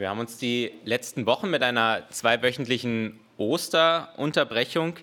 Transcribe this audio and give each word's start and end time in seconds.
Wir 0.00 0.08
haben 0.08 0.18
uns 0.18 0.38
die 0.38 0.72
letzten 0.86 1.26
Wochen 1.26 1.50
mit 1.50 1.62
einer 1.62 2.08
zweiwöchentlichen 2.08 3.20
Osterunterbrechung 3.36 4.94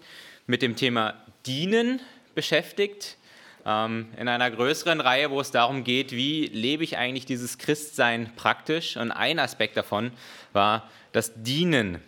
mit 0.47 0.63
dem 0.63 0.76
Thema 0.76 1.13
Dienen 1.46 2.01
beschäftigt. 2.33 3.18
Ähm, 3.63 4.07
in 4.18 4.28
einer 4.28 4.49
größeren 4.49 4.99
Reihe, 4.99 5.29
wo 5.29 5.40
es 5.40 5.51
darum 5.51 5.83
geht, 5.83 6.13
wie 6.13 6.47
lebe 6.47 6.83
ich 6.83 6.97
eigentlich 6.97 7.28
dieses 7.28 7.60
Christsein 7.60 8.31
praktisch. 8.36 8.97
Und 8.97 9.12
ein 9.12 9.37
Aspekt 9.37 9.78
davon 9.78 10.10
war 10.51 10.90
das 11.12 11.32
Dienen. 11.36 12.01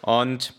Und 0.00 0.54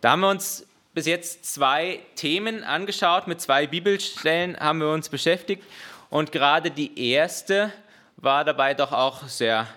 da 0.00 0.12
haben 0.12 0.20
wir 0.20 0.30
uns 0.30 0.66
bis 0.94 1.04
jetzt 1.04 1.44
zwei 1.44 2.00
Themen 2.14 2.64
angeschaut. 2.64 3.26
Mit 3.26 3.42
zwei 3.42 3.66
Bibelstellen 3.66 4.58
haben 4.58 4.78
wir 4.78 4.88
uns 4.88 5.10
beschäftigt. 5.10 5.62
Und 6.08 6.32
gerade 6.32 6.70
die 6.70 7.10
erste 7.10 7.70
war 8.16 8.46
dabei 8.46 8.72
doch 8.72 8.92
auch 8.92 9.28
sehr 9.28 9.68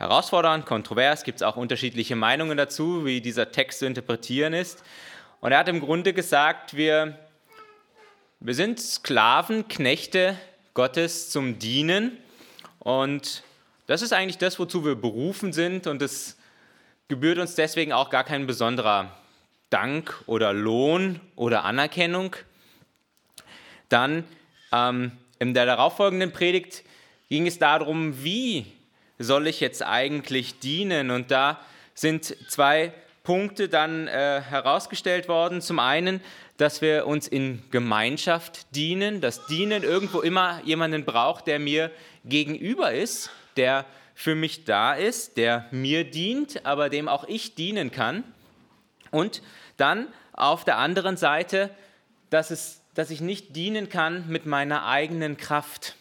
herausfordernd, 0.00 0.64
kontrovers, 0.64 1.24
gibt 1.24 1.36
es 1.36 1.42
auch 1.42 1.56
unterschiedliche 1.56 2.16
Meinungen 2.16 2.56
dazu, 2.56 3.04
wie 3.04 3.20
dieser 3.20 3.52
Text 3.52 3.80
zu 3.80 3.86
interpretieren 3.86 4.54
ist. 4.54 4.82
Und 5.40 5.52
er 5.52 5.58
hat 5.58 5.68
im 5.68 5.78
Grunde 5.78 6.14
gesagt, 6.14 6.74
wir, 6.74 7.18
wir 8.40 8.54
sind 8.54 8.80
Sklaven, 8.80 9.68
Knechte 9.68 10.38
Gottes 10.72 11.28
zum 11.28 11.58
Dienen. 11.58 12.16
Und 12.78 13.42
das 13.86 14.00
ist 14.00 14.14
eigentlich 14.14 14.38
das, 14.38 14.58
wozu 14.58 14.86
wir 14.86 14.94
berufen 14.94 15.52
sind. 15.52 15.86
Und 15.86 16.00
es 16.00 16.38
gebührt 17.08 17.38
uns 17.38 17.54
deswegen 17.54 17.92
auch 17.92 18.08
gar 18.08 18.24
kein 18.24 18.46
besonderer 18.46 19.14
Dank 19.68 20.14
oder 20.24 20.54
Lohn 20.54 21.20
oder 21.36 21.64
Anerkennung. 21.64 22.36
Dann 23.90 24.24
ähm, 24.72 25.12
in 25.38 25.52
der 25.52 25.66
darauffolgenden 25.66 26.32
Predigt 26.32 26.84
ging 27.28 27.46
es 27.46 27.58
darum, 27.58 28.24
wie 28.24 28.64
soll 29.20 29.46
ich 29.46 29.60
jetzt 29.60 29.82
eigentlich 29.82 30.58
dienen? 30.58 31.10
Und 31.10 31.30
da 31.30 31.60
sind 31.94 32.36
zwei 32.50 32.92
Punkte 33.22 33.68
dann 33.68 34.08
äh, 34.08 34.40
herausgestellt 34.40 35.28
worden. 35.28 35.60
Zum 35.60 35.78
einen, 35.78 36.20
dass 36.56 36.80
wir 36.82 37.06
uns 37.06 37.28
in 37.28 37.62
Gemeinschaft 37.70 38.74
dienen, 38.74 39.20
dass 39.20 39.46
Dienen 39.46 39.82
irgendwo 39.82 40.20
immer 40.20 40.60
jemanden 40.64 41.04
braucht, 41.04 41.46
der 41.46 41.58
mir 41.58 41.90
gegenüber 42.24 42.92
ist, 42.92 43.30
der 43.56 43.84
für 44.14 44.34
mich 44.34 44.64
da 44.64 44.94
ist, 44.94 45.36
der 45.36 45.66
mir 45.70 46.04
dient, 46.04 46.66
aber 46.66 46.88
dem 46.88 47.08
auch 47.08 47.24
ich 47.28 47.54
dienen 47.54 47.90
kann. 47.90 48.24
Und 49.10 49.42
dann 49.76 50.08
auf 50.32 50.64
der 50.64 50.78
anderen 50.78 51.16
Seite, 51.16 51.70
dass, 52.30 52.50
es, 52.50 52.80
dass 52.94 53.10
ich 53.10 53.20
nicht 53.20 53.56
dienen 53.56 53.88
kann 53.88 54.28
mit 54.28 54.46
meiner 54.46 54.86
eigenen 54.86 55.36
Kraft, 55.36 55.96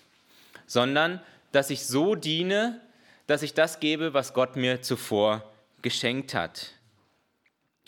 sondern 0.68 1.22
dass 1.52 1.70
ich 1.70 1.86
so 1.86 2.16
diene, 2.16 2.80
dass 3.30 3.44
ich 3.44 3.54
das 3.54 3.80
gebe, 3.80 4.16
was 4.16 4.34
Gott 4.34 4.56
mir 4.56 4.82
zuvor 4.82 5.44
geschenkt 5.84 6.34
hat. 6.34 6.72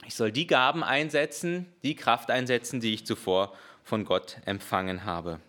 Ich 0.05 0.13
soll 0.13 0.31
die 0.31 0.45
Gaben 0.45 0.83
einsetzen, 0.83 1.65
die 1.81 1.95
Kraft 1.95 2.29
einsetzen, 2.29 2.79
die 2.79 2.93
ich 2.93 3.07
zuvor 3.07 3.51
von 3.83 4.05
Gott 4.05 4.37
empfangen 4.45 5.03
habe. 5.03 5.39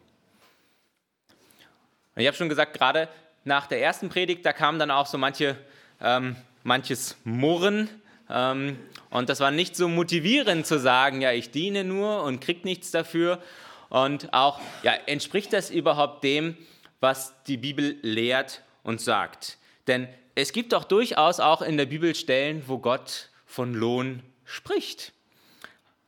Und 2.14 2.22
ich 2.22 2.26
habe 2.26 2.34
schon 2.34 2.48
gesagt, 2.48 2.72
gerade 2.72 3.06
nach 3.44 3.66
der 3.66 3.82
ersten 3.82 4.08
Predigt, 4.08 4.46
da 4.46 4.54
kam 4.54 4.78
dann 4.78 4.90
auch 4.90 5.04
so 5.04 5.18
manche, 5.18 5.58
ähm, 6.00 6.36
manches 6.62 7.18
Murren. 7.24 7.90
Ähm, 8.30 8.78
und 9.10 9.28
das 9.28 9.40
war 9.40 9.50
nicht 9.50 9.76
so 9.76 9.88
motivierend 9.88 10.66
zu 10.66 10.78
sagen, 10.78 11.20
ja, 11.20 11.32
ich 11.32 11.50
diene 11.50 11.84
nur 11.84 12.22
und 12.22 12.40
krieg 12.40 12.64
nichts 12.64 12.92
dafür. 12.92 13.42
Und 13.90 14.32
auch, 14.32 14.58
ja, 14.84 14.94
entspricht 15.04 15.52
das 15.52 15.70
überhaupt 15.70 16.24
dem, 16.24 16.56
was 17.00 17.34
die 17.46 17.58
Bibel 17.58 17.98
lehrt 18.00 18.62
und 18.84 19.02
sagt? 19.02 19.58
Denn 19.86 20.08
es 20.34 20.52
gibt 20.52 20.72
doch 20.72 20.84
durchaus 20.84 21.40
auch 21.40 21.62
in 21.62 21.76
der 21.76 21.86
Bibel 21.86 22.14
Stellen, 22.14 22.62
wo 22.66 22.78
Gott 22.78 23.28
von 23.44 23.74
Lohn 23.74 24.22
spricht. 24.44 25.12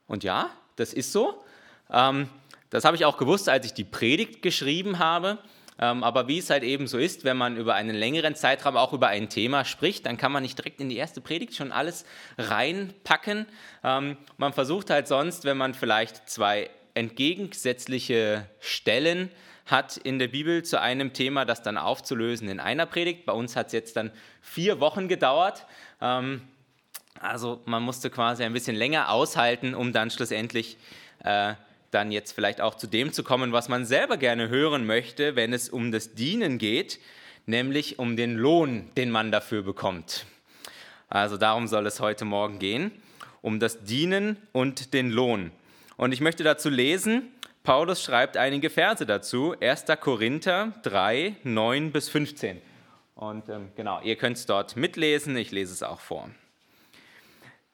Und 0.06 0.24
ja, 0.24 0.50
das 0.76 0.92
ist 0.92 1.12
so. 1.12 1.42
Ähm, 1.90 2.28
das 2.70 2.84
habe 2.84 2.96
ich 2.96 3.04
auch 3.04 3.18
gewusst, 3.18 3.48
als 3.48 3.66
ich 3.66 3.74
die 3.74 3.84
Predigt 3.84 4.42
geschrieben 4.42 4.98
habe. 4.98 5.38
Ähm, 5.78 6.04
aber 6.04 6.28
wie 6.28 6.38
es 6.38 6.50
halt 6.50 6.62
eben 6.62 6.86
so 6.86 6.98
ist, 6.98 7.24
wenn 7.24 7.36
man 7.36 7.56
über 7.56 7.74
einen 7.74 7.94
längeren 7.94 8.36
Zeitraum 8.36 8.76
auch 8.76 8.92
über 8.92 9.08
ein 9.08 9.28
Thema 9.28 9.64
spricht, 9.64 10.06
dann 10.06 10.16
kann 10.16 10.30
man 10.30 10.42
nicht 10.42 10.56
direkt 10.56 10.80
in 10.80 10.88
die 10.88 10.96
erste 10.96 11.20
Predigt 11.20 11.54
schon 11.54 11.72
alles 11.72 12.04
reinpacken. 12.38 13.46
Ähm, 13.82 14.16
man 14.36 14.52
versucht 14.52 14.90
halt 14.90 15.08
sonst, 15.08 15.44
wenn 15.44 15.56
man 15.56 15.74
vielleicht 15.74 16.28
zwei 16.28 16.70
entgegensätzliche 16.94 18.48
Stellen 18.60 19.30
hat 19.66 19.97
in 19.97 20.19
der 20.19 20.28
Bibel 20.28 20.62
zu 20.62 20.80
einem 20.80 21.12
Thema, 21.12 21.44
das 21.44 21.62
dann 21.62 21.78
aufzulösen 21.78 22.48
in 22.48 22.60
einer 22.60 22.86
Predigt. 22.86 23.25
Bei 23.25 23.32
uns 23.32 23.56
hat 23.56 23.69
es 23.69 23.72
jetzt 23.72 23.97
dann 23.97 24.10
vier 24.42 24.80
Wochen 24.80 25.08
gedauert. 25.08 25.66
Ähm, 26.00 26.42
also 27.20 27.62
man 27.64 27.82
musste 27.82 28.10
quasi 28.10 28.44
ein 28.44 28.52
bisschen 28.52 28.76
länger 28.76 29.10
aushalten, 29.10 29.75
um 29.75 29.92
dann 29.92 30.10
schlussendlich 30.10 30.76
äh, 31.22 31.54
dann 31.91 32.10
jetzt 32.10 32.32
vielleicht 32.32 32.60
auch 32.60 32.75
zu 32.75 32.86
dem 32.86 33.12
zu 33.12 33.22
kommen, 33.22 33.52
was 33.52 33.69
man 33.69 33.86
selber 33.86 34.16
gerne 34.16 34.48
hören 34.48 34.84
möchte, 34.84 35.36
wenn 35.36 35.52
es 35.52 35.69
um 35.69 35.92
das 35.92 36.14
Dienen 36.14 36.58
geht, 36.58 36.98
nämlich 37.46 37.98
um 37.98 38.16
den 38.16 38.36
Lohn, 38.36 38.91
den 38.96 39.10
man 39.10 39.31
dafür 39.31 39.62
bekommt. 39.62 40.26
Also 41.08 41.36
darum 41.36 41.69
soll 41.69 41.86
es 41.86 42.00
heute 42.00 42.25
Morgen 42.25 42.58
gehen, 42.58 42.91
um 43.42 43.60
das 43.60 43.84
Dienen 43.84 44.36
und 44.52 44.92
den 44.92 45.10
Lohn. 45.10 45.52
Und 45.96 46.12
ich 46.12 46.20
möchte 46.20 46.42
dazu 46.42 46.69
lesen 46.69 47.31
Paulus 47.64 48.02
schreibt 48.02 48.36
einige 48.36 48.69
Verse 48.69 49.06
dazu, 49.06 49.54
1. 49.58 49.86
Korinther 49.98 50.75
3, 50.82 51.36
9 51.44 51.92
bis 51.92 52.10
15. 52.10 52.60
Und 53.14 53.48
ähm, 53.48 53.70
genau, 53.75 54.02
ihr 54.02 54.16
könnt 54.16 54.36
es 54.36 54.44
dort 54.44 54.76
mitlesen, 54.76 55.34
ich 55.34 55.50
lese 55.50 55.72
es 55.72 55.82
auch 55.82 56.00
vor. 56.00 56.28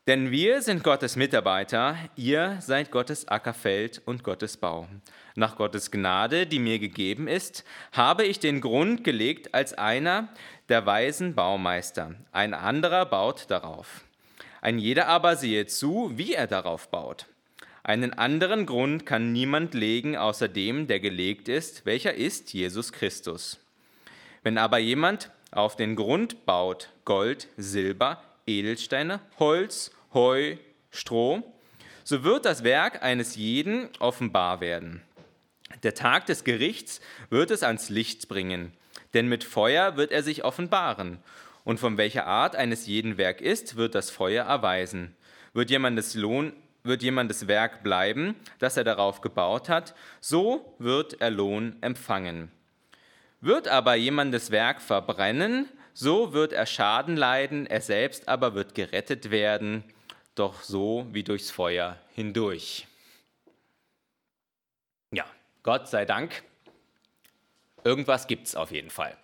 Denn 0.07 0.31
wir 0.31 0.63
sind 0.63 0.85
Gottes 0.85 1.17
Mitarbeiter, 1.17 1.97
ihr 2.15 2.59
seid 2.61 2.93
Gottes 2.93 3.27
Ackerfeld 3.27 4.01
und 4.05 4.23
Gottes 4.23 4.59
Bau. 4.59 4.87
Nach 5.35 5.57
Gottes 5.57 5.91
Gnade, 5.91 6.47
die 6.47 6.61
mir 6.61 6.79
gegeben 6.79 7.27
ist, 7.27 7.65
habe 7.91 8.23
ich 8.23 8.39
den 8.39 8.61
Grund 8.61 9.03
gelegt 9.03 9.55
als 9.55 9.75
einer 9.75 10.29
der 10.69 10.87
weisen 10.87 11.35
Baumeister. 11.35 12.15
Ein 12.31 12.55
anderer 12.55 13.07
baut 13.07 13.51
darauf. 13.51 14.05
Ein 14.61 14.79
jeder 14.79 15.09
aber 15.09 15.35
sehe 15.35 15.67
zu, 15.67 16.13
wie 16.15 16.35
er 16.35 16.47
darauf 16.47 16.91
baut. 16.91 17.27
Einen 17.91 18.15
anderen 18.15 18.67
Grund 18.67 19.05
kann 19.05 19.33
niemand 19.33 19.75
legen 19.75 20.17
außer 20.17 20.47
dem, 20.47 20.87
der 20.87 21.01
gelegt 21.01 21.49
ist, 21.49 21.85
welcher 21.87 22.15
ist 22.15 22.53
Jesus 22.53 22.93
Christus. 22.93 23.59
Wenn 24.45 24.59
aber 24.59 24.79
jemand 24.79 25.33
auf 25.51 25.75
den 25.75 25.97
Grund 25.97 26.47
baut 26.47 26.91
Gold, 27.05 27.49
Silber, 27.57 28.23
Edelsteine, 28.47 29.19
Holz, 29.41 29.91
Heu, 30.15 30.55
Stroh, 30.93 31.43
so 32.05 32.23
wird 32.23 32.45
das 32.45 32.63
Werk 32.63 33.03
eines 33.03 33.35
jeden 33.35 33.89
offenbar 33.99 34.61
werden. 34.61 35.03
Der 35.83 35.95
Tag 35.95 36.27
des 36.27 36.45
Gerichts 36.45 37.01
wird 37.29 37.51
es 37.51 37.65
ans 37.65 37.89
Licht 37.89 38.29
bringen, 38.29 38.71
denn 39.15 39.27
mit 39.27 39.43
Feuer 39.43 39.97
wird 39.97 40.13
er 40.13 40.23
sich 40.23 40.45
offenbaren. 40.45 41.19
Und 41.65 41.81
von 41.81 41.97
welcher 41.97 42.29
Art 42.29 42.55
eines 42.55 42.87
jeden 42.87 43.19
Werk 43.19 43.41
ist, 43.41 43.75
wird 43.75 43.97
das 43.97 44.11
Feuer 44.11 44.45
erweisen. 44.45 45.17
Wird 45.55 45.71
jemandes 45.71 46.15
Lohn 46.15 46.53
wird 46.83 47.03
jemandes 47.03 47.47
Werk 47.49 47.83
bleiben, 47.83 48.37
das 48.59 48.77
er 48.77 48.85
darauf 48.85 49.21
gebaut 49.21 49.69
hat, 49.69 49.95
so 50.21 50.75
wird 50.79 51.21
er 51.21 51.31
Lohn 51.31 51.77
empfangen. 51.81 52.51
Wird 53.41 53.69
aber 53.69 53.95
jemandes 53.95 54.51
Werk 54.51 54.81
verbrennen, 54.81 55.69
so 55.95 56.33
wird 56.33 56.53
er 56.53 56.67
Schaden 56.67 57.17
leiden, 57.17 57.67
er 57.67 57.81
selbst 57.81 58.29
aber 58.29 58.55
wird 58.55 58.75
gerettet 58.75 59.31
werden, 59.31 59.85
doch 60.35 60.63
so 60.63 61.07
wie 61.13 61.25
durchs 61.25 61.51
Feuer 61.51 61.99
hindurch. 62.15 62.87
Ja, 65.11 65.25
Gott 65.63 65.89
sei 65.89 66.05
Dank, 66.05 66.43
irgendwas 67.85 68.27
gibt 68.27 68.47
es 68.47 68.55
auf 68.55 68.71
jeden 68.71 68.91
Fall. 68.91 69.17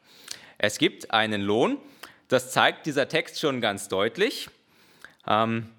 Es 0.58 0.78
gibt 0.78 1.10
einen 1.10 1.42
Lohn, 1.42 1.78
das 2.28 2.50
zeigt 2.50 2.86
dieser 2.86 3.08
Text 3.08 3.38
schon 3.38 3.60
ganz 3.60 3.88
deutlich. 3.88 4.48
Ähm, 5.26 5.70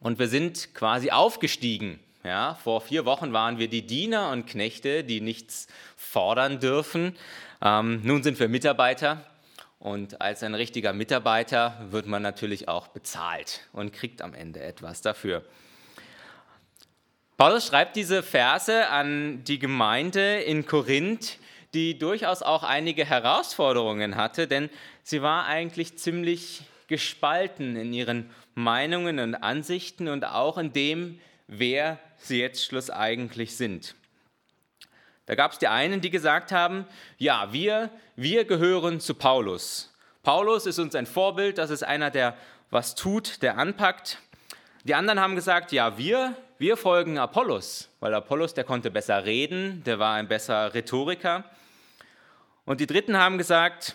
und 0.00 0.18
wir 0.18 0.28
sind 0.28 0.74
quasi 0.74 1.10
aufgestiegen. 1.10 2.00
Ja, 2.22 2.54
vor 2.54 2.82
vier 2.82 3.06
Wochen 3.06 3.32
waren 3.32 3.58
wir 3.58 3.68
die 3.68 3.86
Diener 3.86 4.30
und 4.30 4.46
Knechte, 4.46 5.04
die 5.04 5.22
nichts 5.22 5.68
fordern 5.96 6.60
dürfen. 6.60 7.16
Ähm, 7.62 8.00
nun 8.02 8.22
sind 8.22 8.38
wir 8.38 8.48
Mitarbeiter 8.48 9.24
und 9.78 10.20
als 10.20 10.42
ein 10.42 10.54
richtiger 10.54 10.92
Mitarbeiter 10.92 11.78
wird 11.90 12.06
man 12.06 12.20
natürlich 12.20 12.68
auch 12.68 12.88
bezahlt 12.88 13.62
und 13.72 13.94
kriegt 13.94 14.20
am 14.20 14.34
Ende 14.34 14.60
etwas 14.60 15.00
dafür. 15.00 15.42
Paulus 17.38 17.66
schreibt 17.66 17.96
diese 17.96 18.22
Verse 18.22 18.88
an 18.88 19.42
die 19.44 19.58
Gemeinde 19.58 20.40
in 20.42 20.66
Korinth, 20.66 21.38
die 21.72 21.98
durchaus 21.98 22.42
auch 22.42 22.62
einige 22.62 23.06
Herausforderungen 23.06 24.16
hatte, 24.16 24.46
denn 24.46 24.68
sie 25.02 25.22
war 25.22 25.46
eigentlich 25.46 25.96
ziemlich 25.96 26.64
gespalten 26.90 27.76
in 27.76 27.94
ihren 27.94 28.28
Meinungen 28.54 29.18
und 29.20 29.34
Ansichten 29.36 30.08
und 30.08 30.26
auch 30.26 30.58
in 30.58 30.74
dem, 30.74 31.18
wer 31.46 31.98
sie 32.18 32.40
jetzt 32.40 32.62
schluss 32.62 32.90
eigentlich 32.90 33.56
sind. 33.56 33.94
Da 35.24 35.36
gab 35.36 35.52
es 35.52 35.58
die 35.58 35.68
einen, 35.68 36.00
die 36.00 36.10
gesagt 36.10 36.52
haben, 36.52 36.84
ja, 37.16 37.52
wir, 37.52 37.90
wir 38.16 38.44
gehören 38.44 39.00
zu 39.00 39.14
Paulus. 39.14 39.94
Paulus 40.22 40.66
ist 40.66 40.78
uns 40.78 40.94
ein 40.94 41.06
Vorbild, 41.06 41.56
das 41.56 41.70
ist 41.70 41.84
einer, 41.84 42.10
der 42.10 42.36
was 42.70 42.96
tut, 42.96 43.40
der 43.42 43.56
anpackt. 43.56 44.18
Die 44.84 44.94
anderen 44.94 45.20
haben 45.20 45.36
gesagt, 45.36 45.72
ja, 45.72 45.96
wir, 45.96 46.34
wir 46.58 46.76
folgen 46.76 47.18
Apollos, 47.18 47.88
weil 48.00 48.12
Apollos, 48.12 48.54
der 48.54 48.64
konnte 48.64 48.90
besser 48.90 49.24
reden, 49.24 49.84
der 49.84 49.98
war 49.98 50.16
ein 50.16 50.28
besserer 50.28 50.74
Rhetoriker. 50.74 51.44
Und 52.64 52.80
die 52.80 52.86
Dritten 52.86 53.16
haben 53.16 53.38
gesagt, 53.38 53.94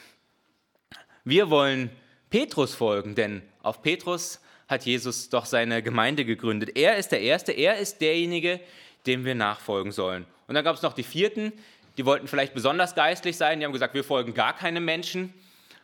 wir 1.25 1.49
wollen 1.49 1.89
Petrus 2.35 2.75
folgen, 2.75 3.15
denn 3.15 3.43
auf 3.63 3.81
Petrus 3.81 4.41
hat 4.67 4.85
Jesus 4.85 5.29
doch 5.29 5.45
seine 5.45 5.81
Gemeinde 5.81 6.25
gegründet. 6.25 6.75
Er 6.75 6.97
ist 6.97 7.13
der 7.13 7.21
Erste, 7.21 7.53
er 7.53 7.77
ist 7.77 8.01
derjenige, 8.01 8.59
dem 9.07 9.23
wir 9.23 9.35
nachfolgen 9.35 9.93
sollen. 9.93 10.25
Und 10.45 10.55
dann 10.55 10.65
gab 10.65 10.75
es 10.75 10.81
noch 10.81 10.91
die 10.91 11.03
Vierten, 11.03 11.53
die 11.95 12.05
wollten 12.05 12.27
vielleicht 12.27 12.53
besonders 12.53 12.93
geistlich 12.93 13.37
sein, 13.37 13.59
die 13.59 13.65
haben 13.65 13.71
gesagt, 13.71 13.93
wir 13.93 14.03
folgen 14.03 14.33
gar 14.33 14.53
keine 14.53 14.81
Menschen, 14.81 15.33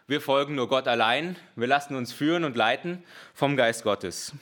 wir 0.08 0.20
folgen 0.20 0.56
nur 0.56 0.68
Gott 0.68 0.90
allein, 0.90 1.38
wir 1.56 1.68
lassen 1.68 1.96
uns 1.96 2.12
führen 2.12 2.44
und 2.44 2.58
leiten 2.58 3.02
vom 3.34 3.56
Geist 3.56 3.84
Gottes. 3.84 4.34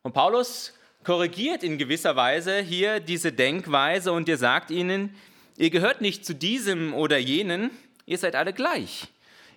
Und 0.00 0.14
Paulus 0.14 0.72
korrigiert 1.04 1.62
in 1.62 1.76
gewisser 1.76 2.16
Weise 2.16 2.60
hier 2.60 2.98
diese 2.98 3.30
Denkweise 3.30 4.10
und 4.12 4.26
er 4.26 4.38
sagt 4.38 4.70
ihnen, 4.70 5.14
ihr 5.58 5.68
gehört 5.68 6.00
nicht 6.00 6.24
zu 6.24 6.34
diesem 6.34 6.94
oder 6.94 7.18
jenen, 7.18 7.70
ihr 8.06 8.16
seid 8.16 8.36
alle 8.36 8.54
gleich. 8.54 9.08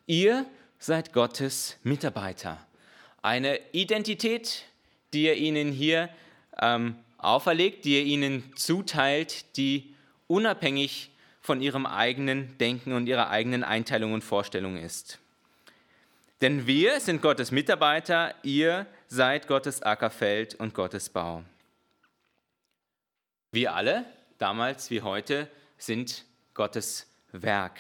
Ihr 0.10 0.48
seid 0.80 1.14
Gottes 1.14 1.78
Mitarbeiter. 1.84 2.58
Eine 3.22 3.60
Identität, 3.74 4.64
die 5.14 5.28
er 5.28 5.38
ihnen 5.38 5.72
hier 5.72 6.10
ähm, 6.60 6.96
auferlegt, 7.20 7.86
die 7.86 7.98
er 7.98 8.06
ihnen 8.06 8.52
zuteilt, 8.56 9.56
die 9.56 9.94
unabhängig 10.26 11.12
von 11.42 11.62
ihrem 11.62 11.86
eigenen 11.86 12.58
Denken 12.58 12.94
und 12.94 13.06
ihrer 13.06 13.30
eigenen 13.30 13.64
Einteilung 13.64 14.14
und 14.14 14.24
Vorstellung 14.24 14.78
ist. 14.78 15.20
Denn 16.42 16.66
wir 16.66 17.00
sind 17.02 17.22
Gottes 17.22 17.52
Mitarbeiter, 17.52 18.34
ihr 18.42 18.88
seid 19.10 19.46
Gottes 19.46 19.84
Ackerfeld 19.84 20.56
und 20.56 20.74
Gottes 20.74 21.10
Bau. 21.10 21.44
Wir 23.52 23.76
alle, 23.76 24.06
damals 24.40 24.90
wie 24.90 25.04
heute, 25.04 25.48
sind 25.78 26.26
Gottes 26.56 27.06
Werk. 27.32 27.80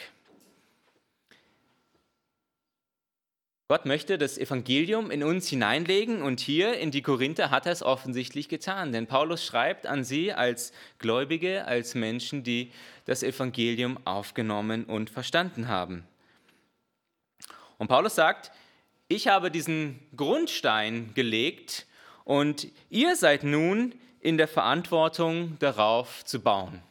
Gott 3.71 3.85
möchte 3.85 4.17
das 4.17 4.39
Evangelium 4.39 5.11
in 5.11 5.21
uns 5.21 5.47
hineinlegen 5.47 6.23
und 6.23 6.39
hier 6.39 6.79
in 6.79 6.89
die 6.89 7.03
Korinther 7.03 7.51
hat 7.51 7.67
er 7.67 7.71
es 7.71 7.83
offensichtlich 7.83 8.49
getan, 8.49 8.91
denn 8.91 9.05
Paulus 9.05 9.45
schreibt 9.45 9.85
an 9.85 10.03
sie 10.03 10.33
als 10.33 10.73
Gläubige, 10.97 11.65
als 11.65 11.93
Menschen, 11.93 12.41
die 12.41 12.71
das 13.05 13.21
Evangelium 13.21 13.99
aufgenommen 14.05 14.85
und 14.85 15.11
verstanden 15.11 15.67
haben. 15.67 16.03
Und 17.77 17.89
Paulus 17.89 18.15
sagt, 18.15 18.51
ich 19.07 19.27
habe 19.27 19.51
diesen 19.51 19.99
Grundstein 20.15 21.11
gelegt 21.13 21.85
und 22.23 22.69
ihr 22.89 23.15
seid 23.15 23.43
nun 23.43 23.93
in 24.19 24.39
der 24.39 24.47
Verantwortung 24.47 25.57
darauf 25.59 26.25
zu 26.25 26.41
bauen. 26.41 26.81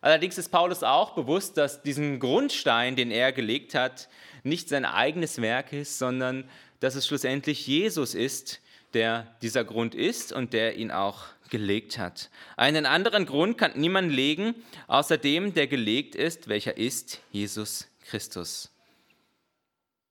Allerdings 0.00 0.38
ist 0.38 0.50
Paulus 0.50 0.82
auch 0.82 1.14
bewusst, 1.14 1.58
dass 1.58 1.82
diesen 1.82 2.20
Grundstein, 2.20 2.96
den 2.96 3.10
er 3.10 3.32
gelegt 3.32 3.74
hat, 3.74 4.08
nicht 4.44 4.68
sein 4.68 4.84
eigenes 4.84 5.40
Werk 5.40 5.72
ist, 5.72 5.98
sondern 5.98 6.48
dass 6.80 6.94
es 6.94 7.06
schlussendlich 7.06 7.66
Jesus 7.66 8.14
ist, 8.14 8.60
der 8.92 9.34
dieser 9.42 9.64
Grund 9.64 9.94
ist 9.94 10.32
und 10.32 10.52
der 10.52 10.76
ihn 10.76 10.90
auch 10.90 11.24
gelegt 11.50 11.98
hat. 11.98 12.30
Einen 12.56 12.86
anderen 12.86 13.26
Grund 13.26 13.58
kann 13.58 13.72
niemand 13.74 14.12
legen, 14.12 14.54
außer 14.86 15.18
dem, 15.18 15.54
der 15.54 15.66
gelegt 15.66 16.14
ist, 16.14 16.48
welcher 16.48 16.76
ist 16.76 17.20
Jesus 17.32 17.88
Christus. 18.06 18.70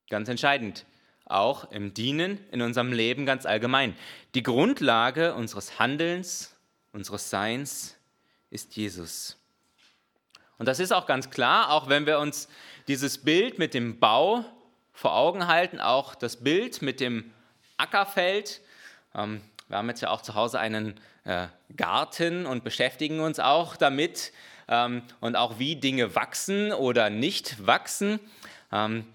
Ganz 0.09 0.29
entscheidend, 0.29 0.85
auch 1.25 1.71
im 1.71 1.93
Dienen, 1.93 2.39
in 2.51 2.61
unserem 2.61 2.91
Leben 2.91 3.25
ganz 3.25 3.45
allgemein. 3.45 3.95
Die 4.35 4.43
Grundlage 4.43 5.33
unseres 5.35 5.79
Handelns, 5.79 6.55
unseres 6.91 7.29
Seins 7.29 7.95
ist 8.49 8.75
Jesus. 8.75 9.37
Und 10.57 10.67
das 10.67 10.79
ist 10.79 10.91
auch 10.91 11.07
ganz 11.07 11.29
klar, 11.29 11.71
auch 11.71 11.89
wenn 11.89 12.05
wir 12.05 12.19
uns 12.19 12.47
dieses 12.87 13.19
Bild 13.19 13.59
mit 13.59 13.73
dem 13.73 13.99
Bau 13.99 14.45
vor 14.91 15.15
Augen 15.15 15.47
halten, 15.47 15.79
auch 15.79 16.15
das 16.15 16.43
Bild 16.43 16.81
mit 16.81 16.99
dem 16.99 17.31
Ackerfeld. 17.77 18.61
Ähm, 19.15 19.41
wir 19.67 19.77
haben 19.77 19.89
jetzt 19.89 20.01
ja 20.01 20.09
auch 20.09 20.21
zu 20.21 20.35
Hause 20.35 20.59
einen 20.59 20.99
äh, 21.23 21.47
Garten 21.75 22.45
und 22.45 22.63
beschäftigen 22.63 23.19
uns 23.19 23.39
auch 23.39 23.75
damit 23.75 24.31
ähm, 24.67 25.03
und 25.19 25.35
auch 25.35 25.59
wie 25.59 25.75
Dinge 25.75 26.15
wachsen 26.15 26.73
oder 26.73 27.09
nicht 27.09 27.65
wachsen. 27.65 28.19
Ähm, 28.71 29.05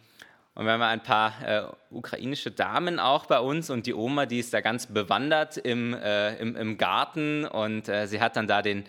und 0.54 0.64
wir 0.64 0.72
haben 0.72 0.82
ein 0.82 1.02
paar 1.02 1.34
äh, 1.46 1.62
ukrainische 1.90 2.50
Damen 2.50 2.98
auch 2.98 3.26
bei 3.26 3.38
uns 3.38 3.70
und 3.70 3.86
die 3.86 3.94
Oma, 3.94 4.26
die 4.26 4.40
ist 4.40 4.52
da 4.52 4.60
ganz 4.60 4.86
bewandert 4.86 5.56
im, 5.56 5.94
äh, 5.94 6.34
im, 6.38 6.56
im 6.56 6.78
Garten 6.78 7.44
und 7.44 7.88
äh, 7.88 8.08
sie 8.08 8.20
hat 8.20 8.34
dann 8.36 8.48
da 8.48 8.60
den, 8.60 8.84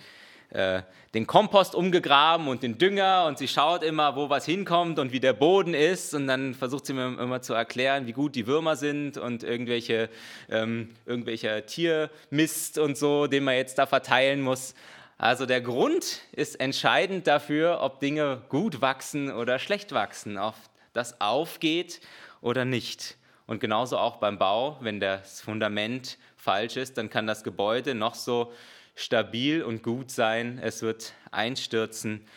äh, 0.51 0.81
den 1.13 1.27
Kompost 1.27 1.75
umgegraben 1.75 2.47
und 2.47 2.63
den 2.63 2.77
Dünger 2.77 3.25
und 3.27 3.37
sie 3.37 3.47
schaut 3.47 3.83
immer, 3.83 4.15
wo 4.15 4.29
was 4.29 4.45
hinkommt 4.45 4.99
und 4.99 5.11
wie 5.11 5.19
der 5.19 5.33
Boden 5.33 5.73
ist 5.73 6.13
und 6.13 6.27
dann 6.27 6.53
versucht 6.53 6.85
sie 6.85 6.93
mir 6.93 7.19
immer 7.19 7.41
zu 7.41 7.53
erklären, 7.53 8.07
wie 8.07 8.13
gut 8.13 8.35
die 8.35 8.47
Würmer 8.47 8.75
sind 8.75 9.17
und 9.17 9.43
irgendwelche, 9.43 10.09
ähm, 10.49 10.89
irgendwelcher 11.05 11.65
Tiermist 11.65 12.77
und 12.77 12.97
so, 12.97 13.27
den 13.27 13.43
man 13.43 13.55
jetzt 13.55 13.77
da 13.77 13.85
verteilen 13.85 14.41
muss. 14.41 14.73
Also 15.19 15.45
der 15.45 15.61
Grund 15.61 16.21
ist 16.31 16.59
entscheidend 16.59 17.27
dafür, 17.27 17.79
ob 17.81 17.99
Dinge 17.99 18.41
gut 18.49 18.81
wachsen 18.81 19.31
oder 19.31 19.59
schlecht 19.59 19.91
wachsen, 19.91 20.37
ob 20.37 20.55
das 20.93 21.19
aufgeht 21.21 22.01
oder 22.41 22.65
nicht. 22.65 23.17
Und 23.45 23.59
genauso 23.59 23.97
auch 23.97 24.17
beim 24.17 24.37
Bau, 24.37 24.77
wenn 24.81 24.99
das 24.99 25.41
Fundament 25.41 26.17
falsch 26.37 26.77
ist, 26.77 26.97
dann 26.97 27.09
kann 27.09 27.27
das 27.27 27.43
Gebäude 27.43 27.95
noch 27.95 28.15
so 28.15 28.53
stabil 28.99 29.63
und 29.63 29.81
gut 29.81 30.11
sein. 30.11 30.59
Es 30.61 30.81
wird 30.81 31.13
einstürzen, 31.31 32.27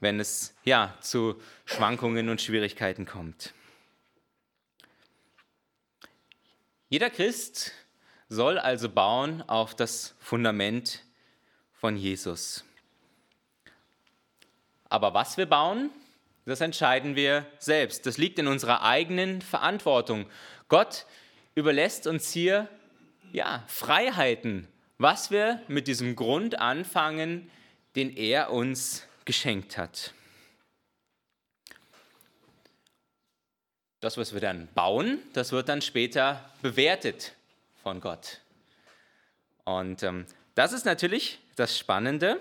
wenn 0.00 0.18
es 0.18 0.54
ja, 0.64 0.94
zu 1.00 1.40
Schwankungen 1.64 2.28
und 2.28 2.40
Schwierigkeiten 2.40 3.06
kommt. 3.06 3.54
Jeder 6.88 7.10
Christ 7.10 7.72
soll 8.28 8.58
also 8.58 8.88
bauen 8.88 9.42
auf 9.42 9.74
das 9.74 10.14
Fundament 10.18 11.04
von 11.72 11.96
Jesus. 11.96 12.64
Aber 14.88 15.14
was 15.14 15.36
wir 15.36 15.46
bauen, 15.46 15.90
das 16.46 16.60
entscheiden 16.60 17.14
wir 17.14 17.46
selbst. 17.58 18.06
Das 18.06 18.18
liegt 18.18 18.38
in 18.38 18.48
unserer 18.48 18.82
eigenen 18.82 19.42
Verantwortung. 19.42 20.26
Gott 20.68 21.06
überlässt 21.54 22.06
uns 22.06 22.32
hier 22.32 22.68
ja, 23.32 23.62
Freiheiten 23.66 24.66
was 24.98 25.30
wir 25.30 25.62
mit 25.68 25.86
diesem 25.86 26.16
Grund 26.16 26.58
anfangen, 26.58 27.50
den 27.94 28.14
er 28.16 28.52
uns 28.52 29.06
geschenkt 29.24 29.78
hat. 29.78 30.12
Das, 34.00 34.16
was 34.16 34.32
wir 34.32 34.40
dann 34.40 34.68
bauen, 34.74 35.18
das 35.32 35.52
wird 35.52 35.68
dann 35.68 35.82
später 35.82 36.52
bewertet 36.62 37.34
von 37.82 38.00
Gott. 38.00 38.40
Und 39.64 40.02
ähm, 40.02 40.26
das 40.54 40.72
ist 40.72 40.84
natürlich 40.84 41.40
das 41.56 41.76
Spannende. 41.78 42.40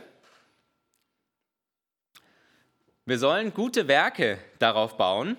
Wir 3.05 3.19
sollen 3.19 3.53
gute 3.53 3.87
Werke 3.87 4.39
darauf 4.59 4.97
bauen. 4.97 5.37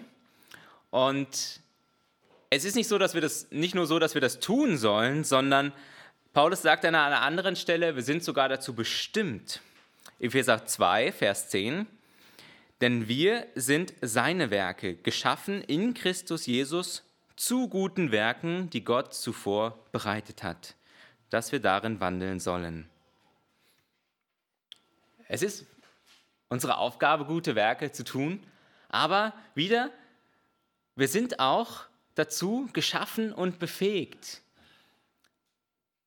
Und 0.91 1.61
es 2.51 2.65
ist 2.65 2.75
nicht 2.75 2.89
so, 2.89 2.99
dass 2.99 3.15
wir 3.15 3.21
das 3.21 3.51
nicht 3.51 3.75
nur 3.75 3.87
so, 3.87 3.99
dass 3.99 4.15
wir 4.15 4.21
das 4.21 4.41
tun 4.41 4.79
sollen, 4.79 5.23
sondern 5.23 5.73
Paulus 6.39 6.63
sagt 6.63 6.85
an 6.85 6.95
einer 6.95 7.23
anderen 7.23 7.57
Stelle, 7.57 7.97
wir 7.97 8.03
sind 8.05 8.23
sogar 8.23 8.49
dazu 8.49 8.73
bestimmt. 8.73 9.61
Epheser 10.21 10.65
2, 10.65 11.11
Vers 11.11 11.49
10. 11.49 11.85
Denn 12.81 13.09
wir 13.09 13.49
sind 13.57 13.93
seine 14.03 14.51
Werke, 14.51 14.95
geschaffen 14.95 15.63
in 15.63 15.95
Christus 15.95 16.47
Jesus 16.47 17.03
zu 17.35 17.69
guten 17.69 18.13
Werken, 18.13 18.71
die 18.71 18.85
Gott 18.85 19.15
zuvor 19.15 19.85
bereitet 19.91 20.45
hat, 20.45 20.77
dass 21.29 21.51
wir 21.51 21.59
darin 21.59 21.99
wandeln 21.99 22.39
sollen. 22.39 22.89
Es 25.27 25.43
ist 25.43 25.67
unsere 26.49 26.77
Aufgabe, 26.77 27.25
gute 27.25 27.57
Werke 27.57 27.91
zu 27.91 28.05
tun, 28.05 28.47
aber 28.89 29.33
wieder, 29.57 29.91
wir 30.95 31.09
sind 31.09 31.41
auch 31.41 31.87
dazu 32.15 32.69
geschaffen 32.73 33.33
und 33.33 33.59
befähigt. 33.59 34.41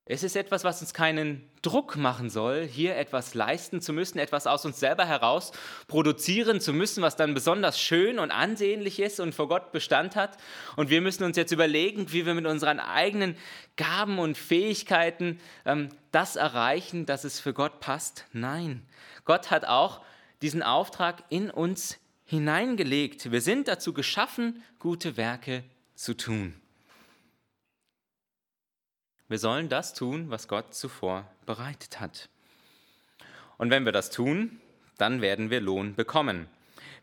Es 0.05 0.23
ist 0.23 0.35
etwas, 0.35 0.63
was 0.63 0.81
uns 0.81 0.95
keinen 0.95 1.47
Druck 1.61 1.95
machen 1.95 2.31
soll, 2.31 2.65
hier 2.65 2.97
etwas 2.97 3.35
leisten 3.35 3.81
zu 3.81 3.93
müssen, 3.93 4.17
etwas 4.17 4.47
aus 4.47 4.65
uns 4.65 4.79
selber 4.79 5.05
heraus 5.05 5.51
produzieren 5.87 6.59
zu 6.59 6.73
müssen, 6.73 7.03
was 7.03 7.15
dann 7.15 7.35
besonders 7.35 7.79
schön 7.79 8.17
und 8.17 8.31
ansehnlich 8.31 8.99
ist 8.99 9.19
und 9.19 9.35
vor 9.35 9.47
Gott 9.47 9.71
Bestand 9.71 10.15
hat. 10.15 10.37
Und 10.75 10.89
wir 10.89 11.01
müssen 11.01 11.23
uns 11.23 11.37
jetzt 11.37 11.51
überlegen, 11.51 12.11
wie 12.11 12.25
wir 12.25 12.33
mit 12.33 12.47
unseren 12.47 12.79
eigenen 12.79 13.37
Gaben 13.77 14.17
und 14.17 14.39
Fähigkeiten 14.39 15.39
ähm, 15.65 15.89
das 16.11 16.35
erreichen, 16.35 17.05
dass 17.05 17.23
es 17.23 17.39
für 17.39 17.53
Gott 17.53 17.79
passt. 17.79 18.25
Nein, 18.33 18.81
Gott 19.25 19.51
hat 19.51 19.65
auch 19.65 20.01
diesen 20.41 20.63
Auftrag 20.63 21.23
in 21.29 21.51
uns 21.51 21.99
hineingelegt. 22.25 23.31
Wir 23.31 23.41
sind 23.41 23.67
dazu 23.67 23.93
geschaffen, 23.93 24.63
gute 24.79 25.15
Werke 25.15 25.63
zu 25.93 26.17
tun. 26.17 26.60
Wir 29.31 29.39
sollen 29.39 29.69
das 29.69 29.93
tun, 29.93 30.29
was 30.29 30.49
Gott 30.49 30.75
zuvor 30.75 31.25
bereitet 31.45 32.01
hat. 32.01 32.27
Und 33.57 33.69
wenn 33.69 33.85
wir 33.85 33.93
das 33.93 34.09
tun, 34.09 34.59
dann 34.97 35.21
werden 35.21 35.49
wir 35.49 35.61
Lohn 35.61 35.95
bekommen. 35.95 36.47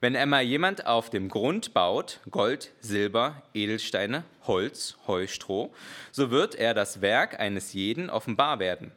Wenn 0.03 0.15
einmal 0.15 0.43
jemand 0.43 0.87
auf 0.87 1.09
dem 1.09 1.31
Grund 1.31 1.73
baut, 1.73 2.21
Gold, 2.31 2.71
Silber, 2.83 3.43
Edelsteine, 3.55 4.25
Holz, 4.47 4.99
Heustroh, 5.07 5.73
so 6.13 6.31
wird 6.31 6.55
er 6.55 6.75
das 6.75 7.01
Werk 7.01 7.41
eines 7.41 7.73
jeden 7.73 8.11
offenbar 8.11 8.59
werden. 8.59 8.93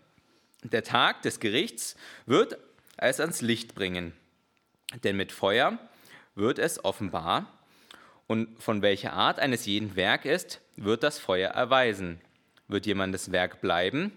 Der 0.63 0.83
Tag 0.83 1.21
des 1.21 1.39
Gerichts 1.39 1.95
wird 2.25 2.57
es 2.97 3.21
ans 3.21 3.39
Licht 3.39 3.75
bringen. 3.75 4.11
Denn 5.05 5.15
mit 5.15 5.31
Feuer 5.31 5.79
wird 6.35 6.59
es 6.59 6.83
offenbar, 6.83 7.47
und 8.27 8.61
von 8.61 8.81
welcher 8.81 9.13
Art 9.13 9.39
eines 9.39 9.65
jeden 9.65 9.95
Werk 9.95 10.25
ist, 10.25 10.59
wird 10.75 11.01
das 11.03 11.17
Feuer 11.17 11.51
erweisen. 11.51 12.19
Wird 12.71 12.85
jemandes 12.85 13.33
Werk 13.33 13.59
bleiben, 13.59 14.13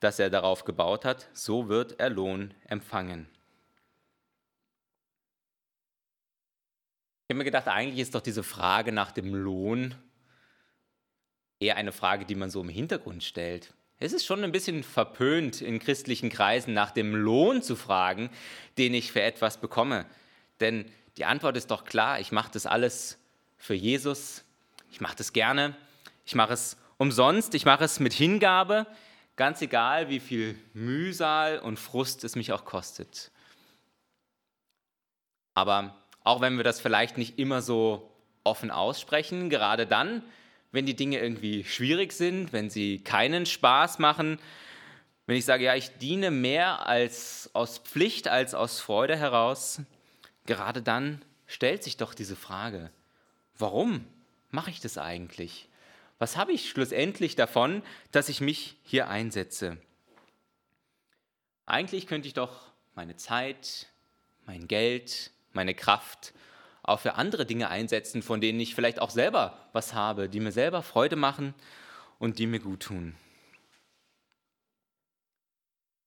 das 0.00 0.18
er 0.18 0.30
darauf 0.30 0.64
gebaut 0.64 1.04
hat, 1.04 1.28
so 1.34 1.68
wird 1.68 2.00
er 2.00 2.08
Lohn 2.08 2.54
empfangen. 2.66 3.28
Ich 7.28 7.34
habe 7.34 7.38
mir 7.38 7.44
gedacht, 7.44 7.68
eigentlich 7.68 8.00
ist 8.00 8.14
doch 8.14 8.22
diese 8.22 8.42
Frage 8.42 8.92
nach 8.92 9.12
dem 9.12 9.34
Lohn 9.34 9.94
eher 11.60 11.76
eine 11.76 11.92
Frage, 11.92 12.24
die 12.24 12.34
man 12.34 12.48
so 12.48 12.62
im 12.62 12.70
Hintergrund 12.70 13.24
stellt. 13.24 13.74
Es 13.98 14.14
ist 14.14 14.24
schon 14.24 14.42
ein 14.42 14.52
bisschen 14.52 14.84
verpönt, 14.84 15.60
in 15.60 15.78
christlichen 15.78 16.30
Kreisen 16.30 16.72
nach 16.72 16.92
dem 16.92 17.14
Lohn 17.14 17.62
zu 17.62 17.76
fragen, 17.76 18.30
den 18.78 18.94
ich 18.94 19.12
für 19.12 19.20
etwas 19.20 19.58
bekomme. 19.58 20.06
Denn 20.60 20.90
die 21.18 21.26
Antwort 21.26 21.58
ist 21.58 21.70
doch 21.70 21.84
klar, 21.84 22.20
ich 22.20 22.32
mache 22.32 22.52
das 22.52 22.64
alles 22.64 23.18
für 23.58 23.74
Jesus, 23.74 24.44
ich 24.90 25.02
mache 25.02 25.16
das 25.16 25.34
gerne, 25.34 25.76
ich 26.24 26.34
mache 26.34 26.54
es 26.54 26.78
umsonst, 27.02 27.54
ich 27.54 27.64
mache 27.64 27.82
es 27.82 27.98
mit 27.98 28.12
Hingabe, 28.12 28.86
ganz 29.34 29.60
egal, 29.60 30.08
wie 30.08 30.20
viel 30.20 30.56
Mühsal 30.72 31.58
und 31.58 31.80
Frust 31.80 32.22
es 32.22 32.36
mich 32.36 32.52
auch 32.52 32.64
kostet. 32.64 33.32
Aber 35.54 35.96
auch 36.22 36.40
wenn 36.40 36.56
wir 36.56 36.64
das 36.64 36.80
vielleicht 36.80 37.18
nicht 37.18 37.40
immer 37.40 37.60
so 37.60 38.08
offen 38.44 38.70
aussprechen, 38.70 39.50
gerade 39.50 39.84
dann, 39.84 40.22
wenn 40.70 40.86
die 40.86 40.94
Dinge 40.94 41.18
irgendwie 41.18 41.64
schwierig 41.64 42.12
sind, 42.12 42.52
wenn 42.52 42.70
sie 42.70 43.00
keinen 43.00 43.46
Spaß 43.46 43.98
machen, 43.98 44.38
wenn 45.26 45.36
ich 45.36 45.44
sage, 45.44 45.64
ja, 45.64 45.74
ich 45.74 45.98
diene 45.98 46.30
mehr 46.30 46.86
als 46.86 47.50
aus 47.52 47.78
Pflicht 47.78 48.28
als 48.28 48.54
aus 48.54 48.78
Freude 48.80 49.16
heraus, 49.16 49.80
gerade 50.46 50.82
dann 50.82 51.24
stellt 51.46 51.82
sich 51.82 51.96
doch 51.96 52.14
diese 52.14 52.36
Frage, 52.36 52.92
warum 53.58 54.04
mache 54.50 54.70
ich 54.70 54.78
das 54.78 54.98
eigentlich? 54.98 55.68
Was 56.22 56.36
habe 56.36 56.52
ich 56.52 56.70
schlussendlich 56.70 57.34
davon, 57.34 57.82
dass 58.12 58.28
ich 58.28 58.40
mich 58.40 58.76
hier 58.84 59.08
einsetze? 59.08 59.76
Eigentlich 61.66 62.06
könnte 62.06 62.28
ich 62.28 62.34
doch 62.34 62.60
meine 62.94 63.16
Zeit, 63.16 63.88
mein 64.46 64.68
Geld, 64.68 65.32
meine 65.52 65.74
Kraft 65.74 66.32
auch 66.84 67.00
für 67.00 67.14
andere 67.14 67.44
Dinge 67.44 67.70
einsetzen, 67.70 68.22
von 68.22 68.40
denen 68.40 68.60
ich 68.60 68.76
vielleicht 68.76 69.00
auch 69.00 69.10
selber 69.10 69.58
was 69.72 69.94
habe, 69.94 70.28
die 70.28 70.38
mir 70.38 70.52
selber 70.52 70.82
Freude 70.82 71.16
machen 71.16 71.54
und 72.20 72.38
die 72.38 72.46
mir 72.46 72.60
gut 72.60 72.84
tun. 72.84 73.16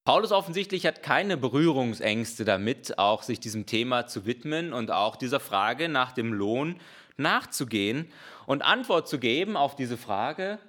Paulus 0.06 0.32
offensichtlich 0.32 0.86
hat 0.86 1.04
keine 1.04 1.36
Berührungsängste 1.36 2.46
damit, 2.46 3.00
auch 3.00 3.22
sich 3.22 3.42
diesem 3.42 3.66
Thema 3.66 4.08
zu 4.08 4.26
widmen 4.26 4.72
und 4.72 4.92
auch 4.92 5.18
dieser 5.18 5.42
Frage 5.42 5.90
nach 5.90 6.14
dem 6.14 6.32
Lohn 6.32 6.80
nachzugehen 7.18 8.12
und 8.46 8.62
Antwort 8.62 9.08
zu 9.08 9.20
geben 9.20 9.58
auf 9.58 9.76
diese 9.76 9.98
Frage, 9.98 10.60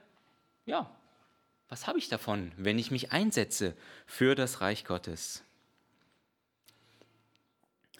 ja, 0.64 0.90
was 1.68 1.86
habe 1.86 1.98
ich 1.98 2.08
davon, 2.08 2.52
wenn 2.56 2.78
ich 2.78 2.90
mich 2.90 3.12
einsetze 3.12 3.76
für 4.06 4.34
das 4.34 4.60
Reich 4.60 4.84
Gottes? 4.84 5.42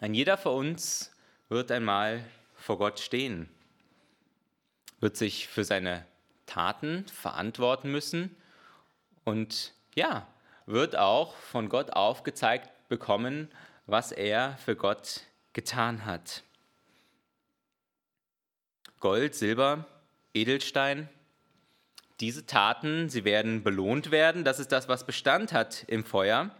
Ein 0.01 0.15
jeder 0.15 0.37
von 0.37 0.55
uns 0.55 1.11
wird 1.49 1.73
einmal 1.73 2.23
vor 2.55 2.79
Gott 2.79 3.01
stehen, 3.01 3.49
wird 5.01 5.17
sich 5.17 5.49
für 5.49 5.65
seine 5.65 6.05
Taten 6.47 7.07
verantworten 7.09 7.91
müssen 7.91 8.35
und 9.25 9.73
ja, 9.95 10.27
wird 10.67 10.97
auch 10.97 11.35
von 11.37 11.69
Gott 11.69 11.91
aufgezeigt 11.91 12.71
bekommen, 12.89 13.49
was 13.87 14.13
er 14.13 14.57
für 14.59 14.77
Gott 14.77 15.23
getan 15.53 16.05
hat. 16.05 16.43
Gold, 19.01 19.35
Silber, 19.35 19.87
Edelstein, 20.35 21.09
diese 22.21 22.47
Taten, 22.47 23.09
sie 23.09 23.25
werden 23.25 23.63
belohnt 23.63 24.11
werden. 24.11 24.45
Das 24.45 24.59
ist 24.59 24.73
das, 24.73 24.89
was 24.89 25.05
Bestand 25.05 25.53
hat 25.53 25.85
im 25.87 26.05
Feuer. 26.05 26.51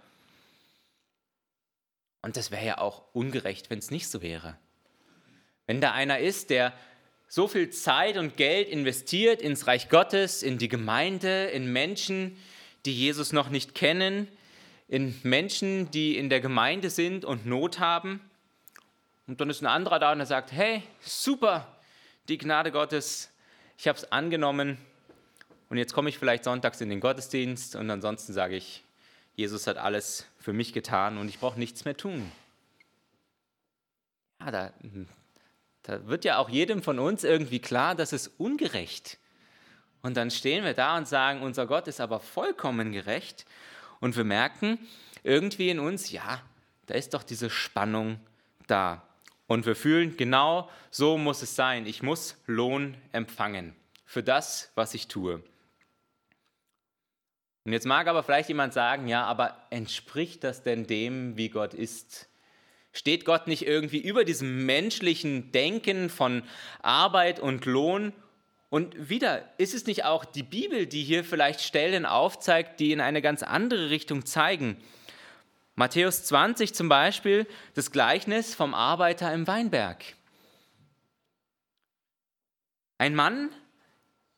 Und 2.23 2.37
das 2.37 2.51
wäre 2.51 2.67
ja 2.67 2.79
auch 2.79 3.05
ungerecht, 3.13 3.71
wenn 3.71 3.79
es 3.79 3.91
nicht 3.91 4.09
so 4.09 4.21
wäre. 4.21 4.59
Wenn 5.67 5.81
da 5.81 5.93
einer 5.93 6.19
ist, 6.19 6.51
der 6.51 6.73
so 7.29 7.49
viel 7.49 7.71
Zeit 7.71 8.19
und 8.19 8.37
Geld 8.37 8.69
investiert 8.69 9.41
ins 9.43 9.67
Reich 9.67 9.89
Gottes, 9.89 10.43
in 10.43 10.59
die 10.59 10.69
Gemeinde, 10.69 11.47
in 11.47 11.73
Menschen, 11.73 12.37
die 12.85 12.95
Jesus 12.95 13.33
noch 13.33 13.49
nicht 13.49 13.75
kennen, 13.75 14.29
in 14.89 15.19
Menschen, 15.23 15.91
die 15.91 16.17
in 16.17 16.29
der 16.29 16.41
Gemeinde 16.41 16.91
sind 16.91 17.25
und 17.25 17.47
Not 17.47 17.81
haben. 17.81 18.21
Und 19.27 19.41
dann 19.41 19.51
ist 19.51 19.61
ein 19.61 19.67
anderer 19.67 19.99
da 19.99 20.13
und 20.13 20.21
er 20.21 20.27
sagt, 20.27 20.53
hey, 20.53 20.83
super, 21.01 21.67
die 22.29 22.39
Gnade 22.39 22.73
Gottes, 22.73 23.31
ich 23.79 23.89
habe 23.89 23.99
es 23.99 24.11
angenommen 24.11 24.79
und 25.69 25.79
jetzt 25.79 25.93
komme 25.93 26.09
ich 26.09 26.19
vielleicht 26.19 26.45
sonntags 26.45 26.81
in 26.81 26.89
den 26.89 27.01
Gottesdienst 27.01 27.77
und 27.77 27.91
ansonsten 27.91 28.33
sage 28.33 28.57
ich, 28.57 28.85
Jesus 29.35 29.67
hat 29.67 29.77
alles 29.77 30.27
für 30.39 30.53
mich 30.53 30.73
getan 30.73 31.19
und 31.19 31.29
ich 31.29 31.39
brauche 31.39 31.59
nichts 31.59 31.85
mehr 31.85 31.97
tun. 31.97 32.31
Ja, 34.41 34.51
da, 34.51 34.73
da 35.83 36.07
wird 36.07 36.25
ja 36.25 36.39
auch 36.39 36.49
jedem 36.49 36.83
von 36.83 36.99
uns 36.99 37.25
irgendwie 37.25 37.59
klar, 37.59 37.95
das 37.95 38.13
ist 38.13 38.29
ungerecht. 38.39 39.19
Und 40.03 40.17
dann 40.17 40.31
stehen 40.31 40.65
wir 40.65 40.75
da 40.75 40.97
und 40.97 41.09
sagen, 41.09 41.43
unser 41.43 41.67
Gott 41.67 41.89
ist 41.89 42.01
aber 42.01 42.21
vollkommen 42.21 42.93
gerecht. 42.93 43.45
Und 44.01 44.17
wir 44.17 44.25
merken 44.25 44.79
irgendwie 45.23 45.71
in 45.71 45.81
uns, 45.81 46.13
ja, 46.13 46.41
da 46.87 46.95
ist 46.95 47.13
doch 47.13 47.23
diese 47.23 47.51
Spannung 47.51 48.21
da. 48.67 49.06
Und 49.47 49.67
wir 49.67 49.77
fühlen, 49.77 50.17
genau 50.17 50.69
so 50.91 51.19
muss 51.19 51.43
es 51.43 51.55
sein. 51.55 51.87
Ich 51.87 52.03
muss 52.03 52.37
Lohn 52.47 52.97
empfangen 53.13 53.75
für 54.05 54.23
das, 54.23 54.71
was 54.75 54.95
ich 54.95 55.09
tue. 55.09 55.43
Und 57.65 57.73
jetzt 57.73 57.87
mag 57.87 58.07
aber 58.07 58.23
vielleicht 58.23 58.49
jemand 58.49 58.73
sagen, 58.73 59.09
ja, 59.09 59.25
aber 59.25 59.57
entspricht 59.71 60.45
das 60.45 60.63
denn 60.63 60.87
dem, 60.87 61.37
wie 61.37 61.49
Gott 61.49 61.75
ist? 61.75 62.29
Steht 62.93 63.25
Gott 63.25 63.49
nicht 63.49 63.67
irgendwie 63.67 63.99
über 63.99 64.25
diesem 64.25 64.65
menschlichen 64.65 65.51
Denken 65.51 66.09
von 66.09 66.45
Arbeit 66.81 67.41
und 67.41 67.67
Lohn? 67.67 68.13
Und 68.71 69.11
wieder, 69.11 69.45
ist 69.59 69.75
es 69.75 69.87
nicht 69.87 70.05
auch 70.05 70.25
die 70.25 70.45
Bibel, 70.45 70.87
die 70.87 71.03
hier 71.03 71.25
vielleicht 71.25 71.61
Stellen 71.61 72.07
aufzeigt, 72.07 72.79
die 72.79 72.93
in 72.93 73.01
eine 73.01 73.21
ganz 73.21 73.43
andere 73.43 73.91
Richtung 73.91 74.25
zeigen? 74.25 74.77
Matthäus 75.79 76.25
20 76.25 76.75
zum 76.75 76.89
Beispiel, 76.89 77.47
das 77.75 77.91
Gleichnis 77.93 78.55
vom 78.55 78.73
Arbeiter 78.73 79.33
im 79.35 79.47
Weinberg. 79.47 80.03
Ein 82.97 83.15
Mann 83.15 83.51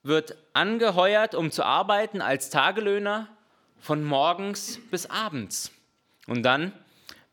wird 0.02 0.36
angeheuert, 0.52 1.36
um 1.36 1.52
zu 1.52 1.64
arbeiten 1.64 2.20
als 2.20 2.50
Tagelöhner 2.50 3.28
von 3.78 4.02
morgens 4.02 4.80
bis 4.90 5.06
abends. 5.06 5.70
Und 6.26 6.42
dann 6.42 6.72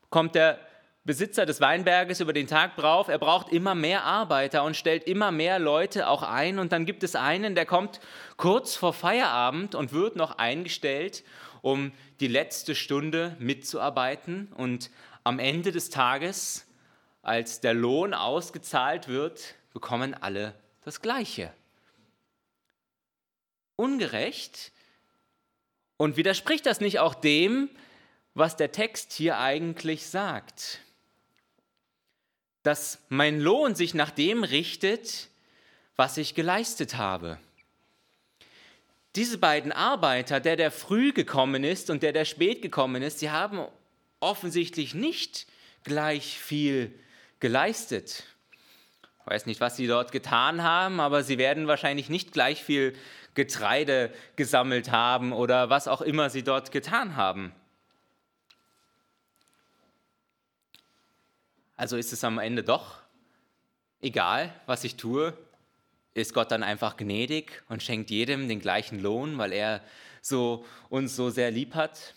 kommt 0.08 0.36
der 0.36 0.60
Besitzer 1.04 1.44
des 1.44 1.60
Weinberges 1.60 2.20
über 2.20 2.32
den 2.32 2.46
Tag 2.46 2.76
drauf, 2.76 3.08
er 3.08 3.18
braucht 3.18 3.52
immer 3.52 3.74
mehr 3.74 4.04
Arbeiter 4.04 4.62
und 4.62 4.76
stellt 4.76 5.04
immer 5.04 5.32
mehr 5.32 5.58
Leute 5.58 6.08
auch 6.08 6.22
ein. 6.22 6.60
Und 6.60 6.70
dann 6.70 6.86
gibt 6.86 7.02
es 7.02 7.16
einen, 7.16 7.56
der 7.56 7.66
kommt 7.66 8.00
kurz 8.36 8.76
vor 8.76 8.92
Feierabend 8.92 9.74
und 9.74 9.92
wird 9.92 10.14
noch 10.14 10.38
eingestellt, 10.38 11.24
um 11.62 11.90
die 12.20 12.28
letzte 12.28 12.74
Stunde 12.74 13.36
mitzuarbeiten. 13.38 14.52
Und 14.52 14.90
am 15.24 15.38
Ende 15.38 15.72
des 15.72 15.90
Tages, 15.90 16.66
als 17.22 17.60
der 17.60 17.74
Lohn 17.74 18.14
ausgezahlt 18.14 19.08
wird, 19.08 19.54
bekommen 19.72 20.14
alle 20.14 20.54
das 20.84 21.00
Gleiche 21.00 21.52
ungerecht? 23.76 24.72
Und 25.98 26.16
widerspricht 26.16 26.66
das 26.66 26.80
nicht 26.80 26.98
auch 26.98 27.14
dem, 27.14 27.70
was 28.34 28.56
der 28.56 28.72
Text 28.72 29.12
hier 29.12 29.38
eigentlich 29.38 30.06
sagt? 30.06 30.80
Dass 32.62 32.98
mein 33.08 33.40
Lohn 33.40 33.74
sich 33.74 33.94
nach 33.94 34.10
dem 34.10 34.44
richtet, 34.44 35.28
was 35.94 36.16
ich 36.18 36.34
geleistet 36.34 36.96
habe. 36.96 37.38
Diese 39.16 39.38
beiden 39.38 39.72
Arbeiter, 39.72 40.40
der, 40.40 40.56
der 40.56 40.70
früh 40.70 41.12
gekommen 41.12 41.64
ist 41.64 41.88
und 41.88 42.02
der, 42.02 42.12
der 42.12 42.26
spät 42.26 42.60
gekommen 42.60 43.00
ist, 43.00 43.18
sie 43.18 43.30
haben 43.30 43.66
offensichtlich 44.20 44.94
nicht 44.94 45.46
gleich 45.84 46.38
viel 46.38 46.92
geleistet. 47.40 48.24
Ich 49.20 49.26
weiß 49.26 49.46
nicht, 49.46 49.60
was 49.60 49.76
sie 49.76 49.86
dort 49.86 50.12
getan 50.12 50.62
haben, 50.62 51.00
aber 51.00 51.22
sie 51.22 51.38
werden 51.38 51.66
wahrscheinlich 51.66 52.10
nicht 52.10 52.32
gleich 52.32 52.62
viel 52.62 52.94
Getreide 53.34 54.12
gesammelt 54.36 54.90
haben 54.90 55.32
oder 55.32 55.70
was 55.70 55.88
auch 55.88 56.02
immer 56.02 56.28
sie 56.28 56.42
dort 56.42 56.70
getan 56.70 57.16
haben. 57.16 57.52
Also 61.76 61.96
ist 61.96 62.12
es 62.12 62.22
am 62.22 62.38
Ende 62.38 62.62
doch 62.62 62.98
egal, 64.02 64.52
was 64.66 64.84
ich 64.84 64.96
tue, 64.96 65.36
ist 66.16 66.32
Gott 66.32 66.50
dann 66.50 66.62
einfach 66.62 66.96
gnädig 66.96 67.62
und 67.68 67.82
schenkt 67.82 68.10
jedem 68.10 68.48
den 68.48 68.60
gleichen 68.60 69.00
Lohn, 69.00 69.36
weil 69.36 69.52
er 69.52 69.82
so, 70.22 70.64
uns 70.88 71.14
so 71.14 71.28
sehr 71.28 71.50
lieb 71.50 71.74
hat? 71.74 72.14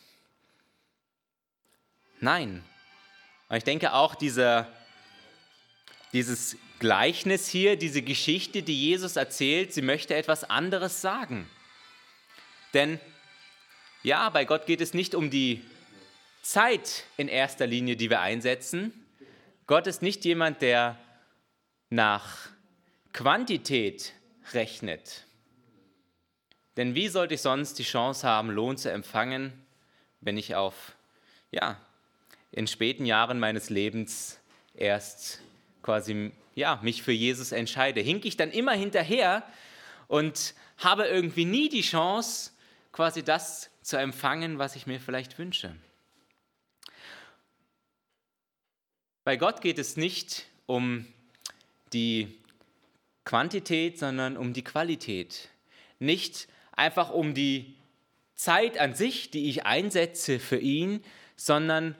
Nein. 2.21 2.63
Und 3.49 3.57
ich 3.57 3.63
denke 3.65 3.93
auch, 3.93 4.15
dieser, 4.15 4.67
dieses 6.13 6.55
Gleichnis 6.79 7.49
hier, 7.49 7.75
diese 7.75 8.01
Geschichte, 8.01 8.63
die 8.63 8.79
Jesus 8.89 9.17
erzählt, 9.17 9.73
sie 9.73 9.81
möchte 9.81 10.15
etwas 10.15 10.45
anderes 10.49 11.01
sagen. 11.01 11.49
Denn 12.73 12.99
ja, 14.01 14.29
bei 14.29 14.45
Gott 14.45 14.65
geht 14.65 14.79
es 14.79 14.93
nicht 14.93 15.13
um 15.13 15.29
die 15.29 15.61
Zeit 16.41 17.03
in 17.17 17.27
erster 17.27 17.67
Linie, 17.67 17.97
die 17.97 18.09
wir 18.09 18.21
einsetzen. 18.21 18.93
Gott 19.67 19.87
ist 19.87 20.01
nicht 20.01 20.23
jemand, 20.23 20.61
der 20.61 20.97
nach 21.89 22.49
Quantität 23.13 24.13
rechnet. 24.53 25.25
Denn 26.77 26.95
wie 26.95 27.09
sollte 27.09 27.33
ich 27.33 27.41
sonst 27.41 27.79
die 27.79 27.83
Chance 27.83 28.27
haben, 28.27 28.49
Lohn 28.49 28.77
zu 28.77 28.91
empfangen, 28.91 29.53
wenn 30.21 30.37
ich 30.37 30.55
auf, 30.55 30.95
ja, 31.51 31.77
in 32.51 32.67
späten 32.67 33.05
Jahren 33.05 33.39
meines 33.39 33.69
Lebens 33.69 34.39
erst 34.73 35.41
quasi, 35.83 36.31
ja, 36.55 36.79
mich 36.81 37.03
für 37.03 37.11
Jesus 37.11 37.51
entscheide? 37.51 38.01
Hink 38.01 38.25
ich 38.25 38.37
dann 38.37 38.51
immer 38.51 38.73
hinterher 38.73 39.43
und 40.07 40.53
habe 40.77 41.05
irgendwie 41.07 41.45
nie 41.45 41.69
die 41.69 41.81
Chance, 41.81 42.51
quasi 42.91 43.23
das 43.23 43.69
zu 43.81 43.97
empfangen, 43.97 44.57
was 44.57 44.75
ich 44.75 44.87
mir 44.87 44.99
vielleicht 44.99 45.37
wünsche. 45.37 45.75
Bei 49.23 49.35
Gott 49.35 49.61
geht 49.61 49.79
es 49.79 49.97
nicht 49.97 50.47
um 50.65 51.05
die 51.93 52.38
Quantität, 53.25 53.99
sondern 53.99 54.37
um 54.37 54.53
die 54.53 54.63
Qualität. 54.63 55.49
Nicht 55.99 56.47
einfach 56.71 57.11
um 57.11 57.33
die 57.33 57.75
Zeit 58.35 58.77
an 58.77 58.95
sich, 58.95 59.31
die 59.31 59.49
ich 59.49 59.65
einsetze 59.65 60.39
für 60.39 60.57
ihn, 60.57 61.03
sondern 61.35 61.95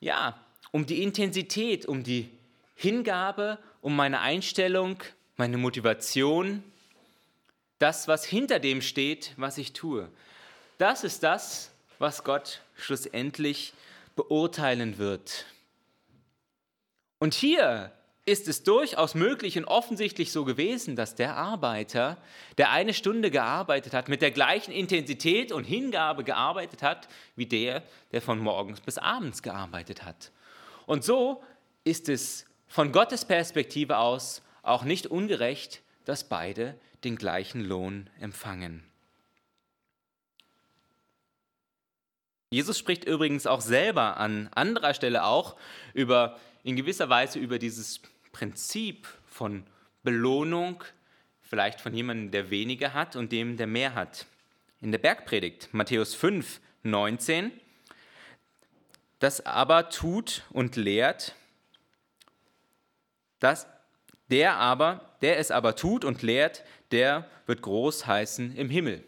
ja, 0.00 0.38
um 0.70 0.86
die 0.86 1.02
Intensität, 1.02 1.86
um 1.86 2.02
die 2.02 2.30
Hingabe, 2.74 3.58
um 3.80 3.96
meine 3.96 4.20
Einstellung, 4.20 5.02
meine 5.36 5.56
Motivation, 5.56 6.62
das, 7.78 8.08
was 8.08 8.24
hinter 8.24 8.60
dem 8.60 8.82
steht, 8.82 9.32
was 9.36 9.58
ich 9.58 9.72
tue. 9.72 10.08
Das 10.78 11.04
ist 11.04 11.22
das, 11.22 11.70
was 11.98 12.24
Gott 12.24 12.60
schlussendlich 12.76 13.72
beurteilen 14.16 14.98
wird. 14.98 15.46
Und 17.18 17.34
hier 17.34 17.92
ist 18.26 18.48
es 18.48 18.62
durchaus 18.62 19.14
möglich 19.14 19.58
und 19.58 19.66
offensichtlich 19.66 20.32
so 20.32 20.44
gewesen, 20.44 20.96
dass 20.96 21.14
der 21.14 21.36
Arbeiter, 21.36 22.16
der 22.56 22.70
eine 22.70 22.94
Stunde 22.94 23.30
gearbeitet 23.30 23.92
hat, 23.92 24.08
mit 24.08 24.22
der 24.22 24.30
gleichen 24.30 24.72
Intensität 24.72 25.52
und 25.52 25.64
Hingabe 25.64 26.24
gearbeitet 26.24 26.82
hat, 26.82 27.08
wie 27.36 27.46
der, 27.46 27.82
der 28.12 28.22
von 28.22 28.38
morgens 28.38 28.80
bis 28.80 28.96
abends 28.96 29.42
gearbeitet 29.42 30.04
hat. 30.04 30.30
Und 30.86 31.04
so 31.04 31.42
ist 31.84 32.08
es 32.08 32.46
von 32.66 32.92
Gottes 32.92 33.26
Perspektive 33.26 33.98
aus 33.98 34.42
auch 34.62 34.84
nicht 34.84 35.06
ungerecht, 35.06 35.82
dass 36.06 36.24
beide 36.24 36.78
den 37.04 37.16
gleichen 37.16 37.60
Lohn 37.60 38.08
empfangen. 38.20 38.84
Jesus 42.48 42.78
spricht 42.78 43.04
übrigens 43.04 43.46
auch 43.46 43.60
selber 43.60 44.16
an 44.16 44.48
anderer 44.54 44.94
Stelle 44.94 45.24
auch 45.24 45.56
über 45.92 46.38
in 46.62 46.76
gewisser 46.76 47.08
Weise 47.10 47.38
über 47.38 47.58
dieses 47.58 48.00
Prinzip 48.34 49.06
von 49.26 49.64
Belohnung, 50.02 50.84
vielleicht 51.40 51.80
von 51.80 51.94
jemandem, 51.94 52.32
der 52.32 52.50
weniger 52.50 52.92
hat 52.92 53.16
und 53.16 53.32
dem, 53.32 53.56
der 53.56 53.68
mehr 53.68 53.94
hat. 53.94 54.26
In 54.82 54.92
der 54.92 54.98
Bergpredigt, 54.98 55.68
Matthäus 55.72 56.14
5, 56.14 56.60
19, 56.82 57.52
das 59.20 59.46
aber 59.46 59.88
tut 59.88 60.42
und 60.50 60.74
lehrt, 60.76 61.34
dass 63.38 63.66
der 64.30 64.56
aber, 64.56 65.16
der 65.22 65.38
es 65.38 65.50
aber 65.50 65.76
tut 65.76 66.04
und 66.04 66.22
lehrt, 66.22 66.64
der 66.90 67.30
wird 67.46 67.62
groß 67.62 68.06
heißen 68.06 68.56
im 68.56 68.68
Himmel. 68.68 69.04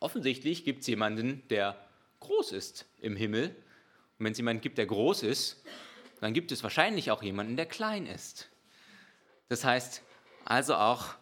Offensichtlich 0.00 0.64
gibt 0.64 0.80
es 0.80 0.86
jemanden, 0.86 1.46
der 1.50 1.76
groß 2.20 2.52
ist 2.52 2.86
im 3.00 3.16
Himmel. 3.16 3.48
Und 4.18 4.24
wenn 4.24 4.32
es 4.32 4.38
jemanden 4.38 4.62
gibt, 4.62 4.78
der 4.78 4.86
groß 4.86 5.24
ist, 5.24 5.62
dann 6.22 6.34
gibt 6.34 6.52
es 6.52 6.62
wahrscheinlich 6.62 7.10
auch 7.10 7.20
jemanden, 7.24 7.56
der 7.56 7.66
klein 7.66 8.06
ist. 8.06 8.48
Das 9.48 9.64
heißt, 9.64 10.02
also 10.44 10.76
auch 10.76 11.16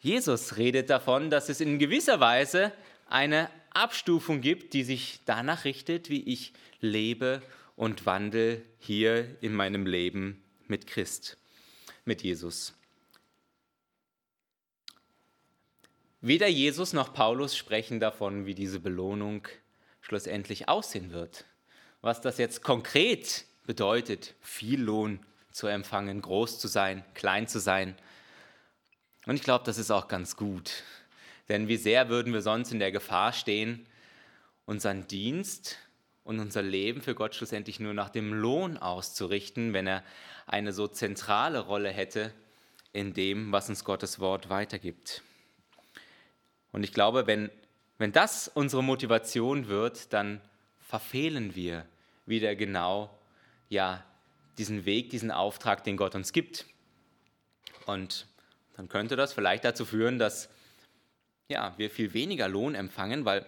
Jesus 0.00 0.56
redet 0.56 0.90
davon, 0.90 1.30
dass 1.30 1.48
es 1.48 1.60
in 1.60 1.78
gewisser 1.78 2.18
Weise 2.18 2.72
eine 3.08 3.48
Abstufung 3.70 4.40
gibt, 4.40 4.72
die 4.72 4.82
sich 4.82 5.20
danach 5.24 5.64
richtet, 5.64 6.10
wie 6.10 6.24
ich 6.24 6.52
lebe 6.80 7.42
und 7.76 8.06
wandle 8.06 8.60
hier 8.80 9.36
in 9.40 9.54
meinem 9.54 9.86
Leben 9.86 10.42
mit 10.66 10.88
Christ, 10.88 11.36
mit 12.04 12.22
Jesus. 12.22 12.74
Weder 16.22 16.48
Jesus 16.48 16.92
noch 16.92 17.14
Paulus 17.14 17.56
sprechen 17.56 18.00
davon, 18.00 18.46
wie 18.46 18.56
diese 18.56 18.80
Belohnung 18.80 19.46
schlussendlich 20.00 20.68
aussehen 20.68 21.12
wird. 21.12 21.44
Was 22.00 22.20
das 22.20 22.36
jetzt 22.38 22.64
konkret 22.64 23.46
bedeutet, 23.66 24.34
viel 24.40 24.80
Lohn 24.80 25.20
zu 25.52 25.66
empfangen, 25.66 26.22
groß 26.22 26.58
zu 26.58 26.68
sein, 26.68 27.04
klein 27.14 27.48
zu 27.48 27.60
sein. 27.60 27.94
Und 29.26 29.36
ich 29.36 29.42
glaube, 29.42 29.64
das 29.64 29.78
ist 29.78 29.90
auch 29.90 30.08
ganz 30.08 30.36
gut. 30.36 30.82
Denn 31.48 31.68
wie 31.68 31.76
sehr 31.76 32.08
würden 32.08 32.32
wir 32.32 32.42
sonst 32.42 32.72
in 32.72 32.78
der 32.78 32.92
Gefahr 32.92 33.32
stehen, 33.32 33.86
unseren 34.66 35.06
Dienst 35.08 35.78
und 36.24 36.38
unser 36.38 36.62
Leben 36.62 37.02
für 37.02 37.14
Gott 37.14 37.34
schlussendlich 37.34 37.80
nur 37.80 37.92
nach 37.92 38.10
dem 38.10 38.32
Lohn 38.32 38.76
auszurichten, 38.76 39.72
wenn 39.72 39.86
er 39.86 40.04
eine 40.46 40.72
so 40.72 40.86
zentrale 40.86 41.60
Rolle 41.60 41.90
hätte 41.90 42.32
in 42.92 43.14
dem, 43.14 43.52
was 43.52 43.68
uns 43.68 43.84
Gottes 43.84 44.20
Wort 44.20 44.48
weitergibt. 44.48 45.22
Und 46.72 46.84
ich 46.84 46.92
glaube, 46.92 47.26
wenn, 47.26 47.50
wenn 47.98 48.12
das 48.12 48.48
unsere 48.48 48.82
Motivation 48.82 49.68
wird, 49.68 50.12
dann 50.12 50.40
verfehlen 50.78 51.54
wir 51.54 51.84
wieder 52.26 52.54
genau 52.54 53.16
ja 53.70 54.04
diesen 54.58 54.84
Weg, 54.84 55.08
diesen 55.08 55.30
Auftrag, 55.30 55.84
den 55.84 55.96
Gott 55.96 56.14
uns 56.14 56.32
gibt. 56.34 56.66
Und 57.86 58.26
dann 58.76 58.88
könnte 58.88 59.16
das 59.16 59.32
vielleicht 59.32 59.64
dazu 59.64 59.86
führen, 59.86 60.18
dass 60.18 60.50
ja, 61.48 61.74
wir 61.78 61.90
viel 61.90 62.12
weniger 62.12 62.48
Lohn 62.48 62.74
empfangen, 62.74 63.24
weil 63.24 63.46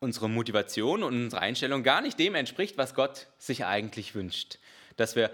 unsere 0.00 0.28
Motivation 0.28 1.02
und 1.02 1.14
unsere 1.14 1.42
Einstellung 1.42 1.82
gar 1.82 2.00
nicht 2.00 2.18
dem 2.18 2.34
entspricht, 2.34 2.78
was 2.78 2.94
Gott 2.94 3.26
sich 3.38 3.64
eigentlich 3.64 4.14
wünscht. 4.14 4.58
Dass 4.96 5.16
wir, 5.16 5.30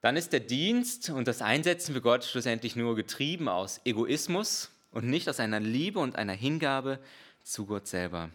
dann 0.00 0.16
ist 0.16 0.32
der 0.32 0.40
Dienst 0.40 1.10
und 1.10 1.28
das 1.28 1.42
Einsetzen 1.42 1.94
für 1.94 2.00
Gott 2.00 2.24
schlussendlich 2.24 2.76
nur 2.76 2.96
getrieben 2.96 3.48
aus 3.48 3.80
Egoismus 3.84 4.70
und 4.90 5.08
nicht 5.08 5.28
aus 5.28 5.40
einer 5.40 5.60
Liebe 5.60 5.98
und 5.98 6.16
einer 6.16 6.32
Hingabe 6.32 6.98
zu 7.42 7.66
Gott 7.66 7.86
selber. 7.86 8.30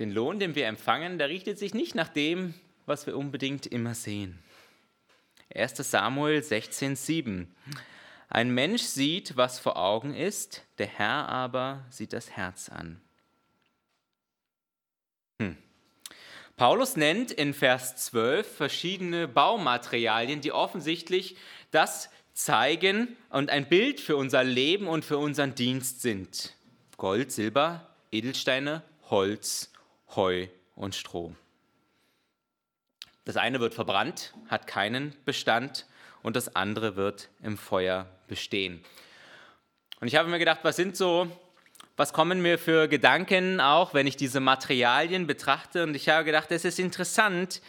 Den 0.00 0.12
Lohn, 0.12 0.38
den 0.38 0.54
wir 0.54 0.66
empfangen, 0.66 1.18
der 1.18 1.28
richtet 1.28 1.58
sich 1.58 1.74
nicht 1.74 1.94
nach 1.94 2.08
dem, 2.08 2.54
was 2.86 3.06
wir 3.06 3.18
unbedingt 3.18 3.66
immer 3.66 3.94
sehen. 3.94 4.38
1 5.54 5.76
Samuel 5.76 6.40
16,7 6.40 7.46
Ein 8.30 8.50
Mensch 8.50 8.80
sieht, 8.80 9.36
was 9.36 9.58
vor 9.58 9.76
Augen 9.76 10.14
ist, 10.14 10.64
der 10.78 10.86
Herr 10.86 11.28
aber 11.28 11.84
sieht 11.90 12.14
das 12.14 12.30
Herz 12.30 12.70
an. 12.70 12.98
Hm. 15.38 15.58
Paulus 16.56 16.96
nennt 16.96 17.30
in 17.30 17.52
Vers 17.52 17.96
12 17.96 18.56
verschiedene 18.56 19.28
Baumaterialien, 19.28 20.40
die 20.40 20.52
offensichtlich 20.52 21.36
das 21.72 22.08
zeigen 22.32 23.18
und 23.28 23.50
ein 23.50 23.68
Bild 23.68 24.00
für 24.00 24.16
unser 24.16 24.44
Leben 24.44 24.88
und 24.88 25.04
für 25.04 25.18
unseren 25.18 25.54
Dienst 25.54 26.00
sind. 26.00 26.54
Gold, 26.96 27.32
Silber, 27.32 27.86
Edelsteine, 28.10 28.82
Holz 29.10 29.69
Heu 30.16 30.48
und 30.76 30.94
Stroh. 30.94 31.34
Das 33.24 33.36
eine 33.36 33.60
wird 33.60 33.74
verbrannt, 33.74 34.34
hat 34.48 34.66
keinen 34.66 35.14
Bestand 35.24 35.86
und 36.22 36.36
das 36.36 36.56
andere 36.56 36.96
wird 36.96 37.28
im 37.42 37.56
Feuer 37.56 38.06
bestehen. 38.26 38.82
Und 40.00 40.08
ich 40.08 40.16
habe 40.16 40.28
mir 40.28 40.38
gedacht, 40.38 40.60
was 40.62 40.76
sind 40.76 40.96
so, 40.96 41.28
was 41.96 42.12
kommen 42.12 42.40
mir 42.40 42.58
für 42.58 42.88
Gedanken 42.88 43.60
auch, 43.60 43.92
wenn 43.92 44.06
ich 44.06 44.16
diese 44.16 44.40
Materialien 44.40 45.26
betrachte? 45.26 45.82
Und 45.82 45.94
ich 45.94 46.08
habe 46.08 46.24
gedacht, 46.24 46.50
es 46.50 46.64
ist 46.64 46.78
interessant, 46.78 47.60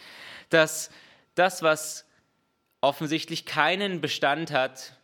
dass 0.48 0.90
das, 1.34 1.62
was 1.62 2.06
offensichtlich 2.80 3.44
keinen 3.44 4.00
Bestand 4.00 4.50
hat, 4.50 4.96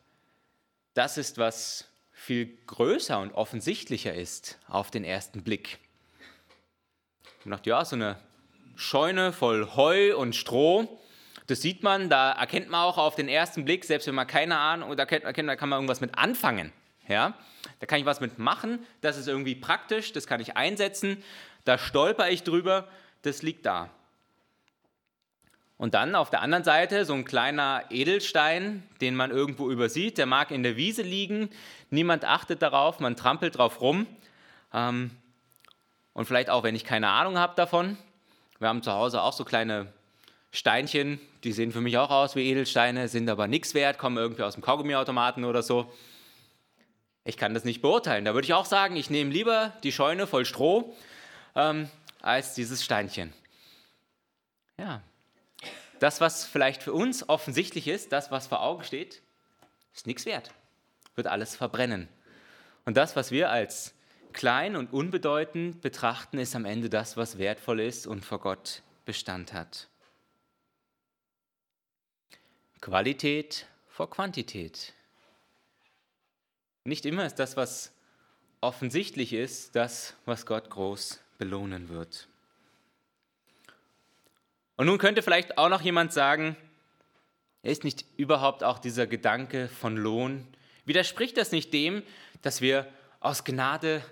das 0.95 1.19
ist, 1.19 1.39
was 1.39 1.87
viel 2.11 2.59
größer 2.67 3.21
und 3.21 3.33
offensichtlicher 3.33 4.15
ist 4.15 4.59
auf 4.67 4.91
den 4.91 5.05
ersten 5.05 5.45
Blick. 5.45 5.79
Man 7.45 7.53
dachte, 7.53 7.71
ja, 7.71 7.85
so 7.85 7.97
eine 7.97 8.17
Scheune 8.77 9.33
voll 9.33 9.69
Heu 9.75 10.17
und 10.17 10.35
Stroh, 10.35 10.99
das 11.47 11.63
sieht 11.63 11.83
man, 11.83 12.11
da 12.11 12.33
erkennt 12.33 12.69
man 12.69 12.83
auch 12.83 12.99
auf 12.99 13.15
den 13.15 13.29
ersten 13.29 13.65
Blick, 13.65 13.85
selbst 13.85 14.07
wenn 14.07 14.15
man 14.15 14.27
keine 14.27 14.59
Ahnung, 14.59 14.97
da, 14.97 15.07
kennt, 15.07 15.25
da 15.25 15.33
kann 15.33 15.69
man 15.69 15.79
irgendwas 15.79 16.01
mit 16.01 16.17
anfangen. 16.17 16.73
Ja? 17.09 17.35
Da 17.81 17.87
kann 17.87 17.99
ich 17.99 18.07
was 18.07 18.21
mit 18.21 18.39
machen, 18.39 18.81
das 19.01 19.17
ist 19.17 19.29
irgendwie 19.29 19.55
praktisch, 19.55 20.13
das 20.13 20.27
kann 20.27 20.41
ich 20.41 20.57
einsetzen, 20.57 21.23
da 21.65 21.79
stolper 21.79 22.31
ich 22.31 22.43
drüber, 22.43 22.87
das 23.23 23.43
liegt 23.43 23.67
da. 23.67 23.89
Und 25.79 25.95
dann 25.95 26.17
auf 26.17 26.29
der 26.29 26.43
anderen 26.43 26.65
Seite 26.65 27.05
so 27.05 27.15
ein 27.15 27.25
kleiner 27.25 27.85
Edelstein, 27.91 28.83
den 29.01 29.15
man 29.15 29.31
irgendwo 29.31 29.71
übersieht, 29.71 30.19
der 30.19 30.27
mag 30.27 30.51
in 30.51 30.65
der 30.65 30.77
Wiese 30.77 31.03
liegen, 31.03 31.51
niemand 31.91 32.25
achtet 32.25 32.63
darauf, 32.63 32.99
man 32.99 33.17
trampelt 33.17 33.57
drauf 33.57 33.81
rum. 33.81 34.07
Ähm, 34.75 35.13
und 36.13 36.27
vielleicht 36.27 36.51
auch, 36.51 36.63
wenn 36.63 36.75
ich 36.75 36.85
keine 36.85 37.09
Ahnung 37.09 37.39
habe 37.39 37.55
davon. 37.57 37.97
Wir 38.59 38.69
haben 38.69 38.83
zu 38.83 38.93
Hause 38.93 39.23
auch 39.23 39.33
so 39.33 39.45
kleine 39.45 39.93
Steinchen, 40.51 41.21
die 41.45 41.53
sehen 41.53 41.73
für 41.73 41.81
mich 41.81 41.99
auch 41.99 42.11
aus 42.11 42.35
wie 42.35 42.51
Edelsteine, 42.51 43.09
sind 43.09 43.29
aber 43.29 43.47
nichts 43.47 43.75
wert, 43.75 43.99
kommen 43.99 44.17
irgendwie 44.17 44.43
aus 44.43 44.55
dem 44.55 44.63
Kaugummiautomaten 44.63 45.45
oder 45.45 45.63
so. 45.63 45.93
Ich 47.25 47.37
kann 47.37 47.55
das 47.55 47.65
nicht 47.65 47.83
beurteilen. 47.83 48.25
Da 48.25 48.35
würde 48.35 48.47
ich 48.47 48.55
auch 48.55 48.65
sagen, 48.65 48.97
ich 48.97 49.11
nehme 49.11 49.31
lieber 49.31 49.75
die 49.83 49.93
Scheune 49.93 50.27
voll 50.27 50.47
Stroh 50.47 50.97
ähm, 51.55 51.91
als 52.23 52.55
dieses 52.55 52.85
Steinchen. 52.85 53.33
Ja, 54.79 55.03
das, 55.99 56.21
was 56.21 56.45
vielleicht 56.45 56.83
für 56.83 56.93
uns 56.93 57.29
offensichtlich 57.29 57.89
ist, 57.89 58.13
das, 58.13 58.31
was 58.31 58.47
vor 58.47 58.63
Augen 58.63 58.85
steht, 58.85 59.21
ist 59.95 60.07
nichts 60.07 60.27
wert, 60.27 60.53
wird 61.17 61.27
alles 61.27 61.57
verbrennen. 61.57 62.09
Und 62.85 62.97
das, 62.97 63.17
was 63.17 63.31
wir 63.31 63.51
als 63.51 63.95
klein 64.33 64.77
und 64.77 64.93
unbedeutend 64.93 65.81
betrachten, 65.81 66.39
ist 66.39 66.55
am 66.55 66.65
Ende 66.65 66.89
das, 66.91 67.17
was 67.17 67.39
wertvoll 67.39 67.81
ist 67.81 68.07
und 68.07 68.25
vor 68.25 68.41
Gott 68.41 68.83
Bestand 69.05 69.53
hat. 69.53 69.89
Qualität 72.81 73.67
vor 73.89 74.11
Quantität. 74.11 74.93
Nicht 76.85 77.05
immer 77.05 77.27
ist 77.27 77.37
das, 77.37 77.57
was 77.57 77.93
offensichtlich 78.61 79.33
ist, 79.33 79.75
das, 79.77 80.15
was 80.25 80.47
Gott 80.47 80.71
groß 80.71 81.21
belohnen 81.39 81.89
wird. 81.89 82.29
Und 84.77 84.87
nun 84.87 84.99
könnte 84.99 85.23
vielleicht 85.23 85.59
auch 85.59 85.69
noch 85.69 85.81
jemand 85.81 86.13
sagen, 86.13 86.57
ist 87.63 87.85
nicht 87.85 88.05
überhaupt 88.17 88.63
auch 88.63 88.79
dieser 88.79 89.07
Gedanke 89.07 89.69
von 89.69 89.97
Lohn, 89.97 90.47
widerspricht 90.85 91.37
das 91.37 91.53
nicht 91.53 91.73
dem, 91.73 92.03
dass 92.43 92.61
wir 92.61 92.87
aus 93.21 93.45
Gnade 93.45 94.03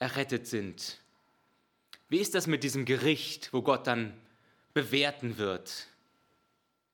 errettet 0.00 0.48
sind? 0.48 0.98
Wie 2.08 2.18
ist 2.18 2.34
das 2.34 2.48
mit 2.48 2.64
diesem 2.64 2.84
Gericht, 2.84 3.52
wo 3.52 3.62
Gott 3.62 3.86
dann 3.86 4.12
bewerten 4.74 5.38
wird? 5.38 5.86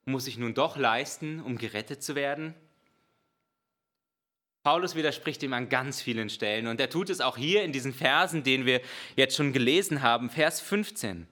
Muss 0.04 0.26
ich 0.26 0.36
nun 0.36 0.52
doch 0.52 0.76
leisten, 0.76 1.40
um 1.40 1.56
gerettet 1.56 2.02
zu 2.02 2.14
werden? 2.14 2.54
Paulus 4.62 4.94
widerspricht 4.94 5.42
ihm 5.42 5.52
an 5.52 5.68
ganz 5.68 6.02
vielen 6.02 6.28
Stellen 6.28 6.66
und 6.66 6.80
er 6.80 6.90
tut 6.90 7.08
es 7.08 7.20
auch 7.20 7.36
hier 7.36 7.62
in 7.62 7.72
diesen 7.72 7.94
Versen, 7.94 8.42
den 8.42 8.66
wir 8.66 8.82
jetzt 9.14 9.36
schon 9.36 9.52
gelesen 9.52 10.02
haben, 10.02 10.28
Vers 10.28 10.60
15. 10.60 11.28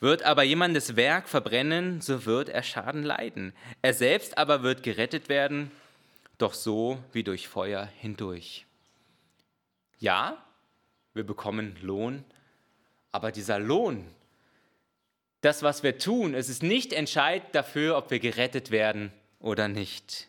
Wird 0.00 0.24
aber 0.24 0.42
jemandes 0.42 0.96
Werk 0.96 1.28
verbrennen, 1.28 2.00
so 2.00 2.26
wird 2.26 2.48
er 2.48 2.62
Schaden 2.62 3.04
leiden. 3.04 3.54
Er 3.80 3.94
selbst 3.94 4.36
aber 4.36 4.62
wird 4.62 4.82
gerettet 4.82 5.28
werden, 5.28 5.70
doch 6.36 6.52
so 6.52 7.02
wie 7.12 7.22
durch 7.22 7.48
Feuer 7.48 7.88
hindurch. 8.00 8.66
Ja, 9.98 10.45
wir 11.16 11.24
bekommen 11.24 11.76
Lohn, 11.80 12.24
aber 13.10 13.32
dieser 13.32 13.58
Lohn, 13.58 14.04
das, 15.40 15.62
was 15.62 15.82
wir 15.82 15.98
tun, 15.98 16.34
es 16.34 16.48
ist 16.48 16.62
nicht 16.62 16.92
entscheidend 16.92 17.54
dafür, 17.54 17.96
ob 17.96 18.10
wir 18.10 18.18
gerettet 18.18 18.70
werden 18.70 19.12
oder 19.40 19.68
nicht. 19.68 20.28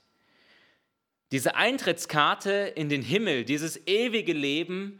Diese 1.32 1.56
Eintrittskarte 1.56 2.52
in 2.76 2.88
den 2.88 3.02
Himmel, 3.02 3.44
dieses 3.44 3.86
ewige 3.86 4.34
Leben, 4.34 5.00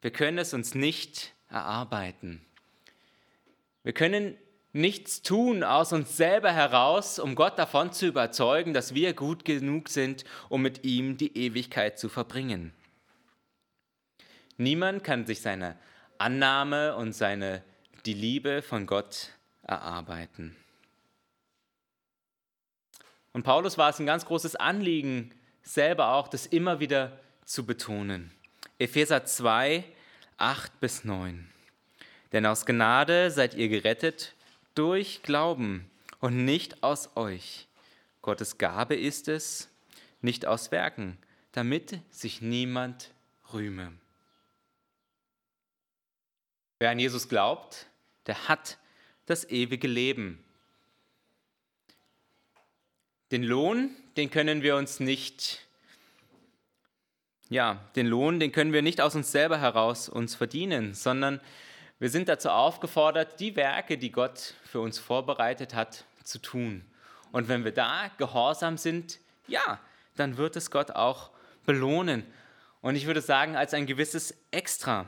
wir 0.00 0.10
können 0.10 0.38
es 0.38 0.52
uns 0.52 0.74
nicht 0.74 1.32
erarbeiten. 1.48 2.44
Wir 3.84 3.92
können 3.92 4.36
nichts 4.72 5.22
tun 5.22 5.62
aus 5.62 5.92
uns 5.92 6.16
selber 6.16 6.52
heraus, 6.52 7.18
um 7.18 7.34
Gott 7.36 7.58
davon 7.58 7.92
zu 7.92 8.06
überzeugen, 8.06 8.72
dass 8.72 8.94
wir 8.94 9.12
gut 9.12 9.44
genug 9.44 9.88
sind, 9.88 10.24
um 10.48 10.62
mit 10.62 10.84
ihm 10.84 11.16
die 11.16 11.36
Ewigkeit 11.36 11.98
zu 11.98 12.08
verbringen. 12.08 12.72
Niemand 14.56 15.04
kann 15.04 15.26
sich 15.26 15.40
seine 15.40 15.76
Annahme 16.18 16.96
und 16.96 17.12
seine, 17.12 17.62
die 18.06 18.14
Liebe 18.14 18.62
von 18.62 18.86
Gott 18.86 19.30
erarbeiten. 19.62 20.56
Und 23.32 23.44
Paulus 23.44 23.78
war 23.78 23.90
es 23.90 23.98
ein 23.98 24.06
ganz 24.06 24.26
großes 24.26 24.56
Anliegen, 24.56 25.32
selber 25.62 26.14
auch 26.14 26.28
das 26.28 26.46
immer 26.46 26.80
wieder 26.80 27.18
zu 27.44 27.64
betonen. 27.64 28.30
Epheser 28.78 29.24
2, 29.24 29.84
8 30.36 30.80
bis 30.80 31.04
9. 31.04 31.48
Denn 32.32 32.46
aus 32.46 32.66
Gnade 32.66 33.30
seid 33.30 33.54
ihr 33.54 33.68
gerettet 33.68 34.34
durch 34.74 35.22
Glauben 35.22 35.90
und 36.20 36.44
nicht 36.44 36.82
aus 36.82 37.16
euch. 37.16 37.68
Gottes 38.22 38.58
Gabe 38.58 38.94
ist 38.94 39.28
es, 39.28 39.68
nicht 40.20 40.46
aus 40.46 40.70
Werken, 40.70 41.18
damit 41.52 42.00
sich 42.10 42.40
niemand 42.40 43.10
rühme. 43.52 43.92
Wer 46.82 46.90
an 46.90 46.98
Jesus 46.98 47.28
glaubt, 47.28 47.86
der 48.26 48.48
hat 48.48 48.76
das 49.26 49.48
ewige 49.48 49.86
Leben. 49.86 50.42
Den 53.30 53.44
Lohn, 53.44 53.94
den 54.16 54.32
können 54.32 54.62
wir 54.62 54.74
uns 54.74 54.98
nicht, 54.98 55.64
ja, 57.50 57.78
den 57.94 58.08
Lohn, 58.08 58.40
den 58.40 58.50
können 58.50 58.72
wir 58.72 58.82
nicht 58.82 59.00
aus 59.00 59.14
uns 59.14 59.30
selber 59.30 59.60
heraus 59.60 60.08
uns 60.08 60.34
verdienen, 60.34 60.92
sondern 60.92 61.40
wir 62.00 62.10
sind 62.10 62.28
dazu 62.28 62.50
aufgefordert, 62.50 63.38
die 63.38 63.54
Werke, 63.54 63.96
die 63.96 64.10
Gott 64.10 64.54
für 64.64 64.80
uns 64.80 64.98
vorbereitet 64.98 65.74
hat, 65.74 66.04
zu 66.24 66.40
tun. 66.40 66.84
Und 67.30 67.46
wenn 67.46 67.64
wir 67.64 67.70
da 67.70 68.10
gehorsam 68.18 68.76
sind, 68.76 69.20
ja, 69.46 69.78
dann 70.16 70.36
wird 70.36 70.56
es 70.56 70.72
Gott 70.72 70.90
auch 70.90 71.30
belohnen. 71.64 72.26
Und 72.80 72.96
ich 72.96 73.06
würde 73.06 73.20
sagen, 73.20 73.54
als 73.54 73.72
ein 73.72 73.86
gewisses 73.86 74.34
Extra, 74.50 75.06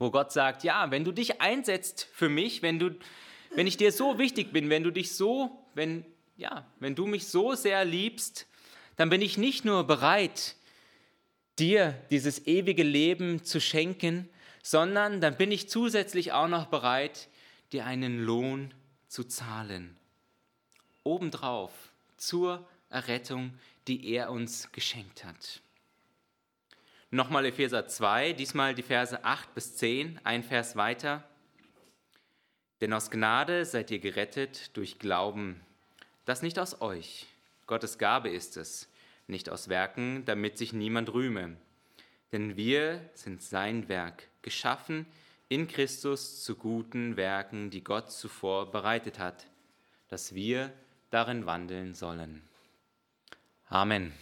wo 0.00 0.10
Gott 0.10 0.32
sagt, 0.32 0.64
ja, 0.64 0.90
wenn 0.90 1.04
du 1.04 1.12
dich 1.12 1.40
einsetzt 1.40 2.08
für 2.12 2.30
mich, 2.30 2.62
wenn 2.62 2.78
du, 2.78 2.96
wenn 3.54 3.66
ich 3.66 3.76
dir 3.76 3.92
so 3.92 4.18
wichtig 4.18 4.50
bin, 4.50 4.70
wenn 4.70 4.82
du 4.82 4.90
dich 4.90 5.14
so, 5.14 5.64
wenn, 5.74 6.04
ja, 6.36 6.66
wenn 6.80 6.94
du 6.94 7.06
mich 7.06 7.28
so 7.28 7.54
sehr 7.54 7.84
liebst, 7.84 8.48
dann 8.96 9.10
bin 9.10 9.20
ich 9.20 9.36
nicht 9.36 9.66
nur 9.66 9.84
bereit, 9.86 10.56
dir 11.58 11.92
dieses 12.10 12.46
ewige 12.46 12.82
Leben 12.82 13.44
zu 13.44 13.60
schenken, 13.60 14.28
sondern 14.62 15.20
dann 15.20 15.36
bin 15.36 15.52
ich 15.52 15.68
zusätzlich 15.68 16.32
auch 16.32 16.48
noch 16.48 16.66
bereit, 16.66 17.28
dir 17.72 17.84
einen 17.84 18.24
Lohn 18.24 18.72
zu 19.06 19.24
zahlen. 19.24 19.98
Obendrauf 21.04 21.72
zur 22.16 22.66
Errettung, 22.88 23.52
die 23.86 24.06
er 24.06 24.30
uns 24.30 24.72
geschenkt 24.72 25.24
hat. 25.24 25.60
Nochmal 27.12 27.44
Epheser 27.46 27.88
2, 27.88 28.34
diesmal 28.34 28.72
die 28.72 28.84
Verse 28.84 29.24
8 29.24 29.52
bis 29.52 29.74
10, 29.74 30.20
ein 30.22 30.44
Vers 30.44 30.76
weiter. 30.76 31.24
Denn 32.80 32.92
aus 32.92 33.10
Gnade 33.10 33.64
seid 33.64 33.90
ihr 33.90 33.98
gerettet 33.98 34.76
durch 34.76 35.00
Glauben. 35.00 35.60
Das 36.24 36.42
nicht 36.42 36.56
aus 36.56 36.80
euch, 36.80 37.26
Gottes 37.66 37.98
Gabe 37.98 38.28
ist 38.28 38.56
es, 38.56 38.88
nicht 39.26 39.50
aus 39.50 39.68
Werken, 39.68 40.24
damit 40.24 40.56
sich 40.56 40.72
niemand 40.72 41.12
rühme. 41.12 41.56
Denn 42.30 42.56
wir 42.56 43.00
sind 43.14 43.42
sein 43.42 43.88
Werk, 43.88 44.28
geschaffen 44.42 45.04
in 45.48 45.66
Christus 45.66 46.44
zu 46.44 46.54
guten 46.54 47.16
Werken, 47.16 47.70
die 47.70 47.82
Gott 47.82 48.12
zuvor 48.12 48.70
bereitet 48.70 49.18
hat, 49.18 49.48
dass 50.06 50.32
wir 50.32 50.72
darin 51.10 51.44
wandeln 51.44 51.94
sollen. 51.94 52.42
Amen. 53.68 54.12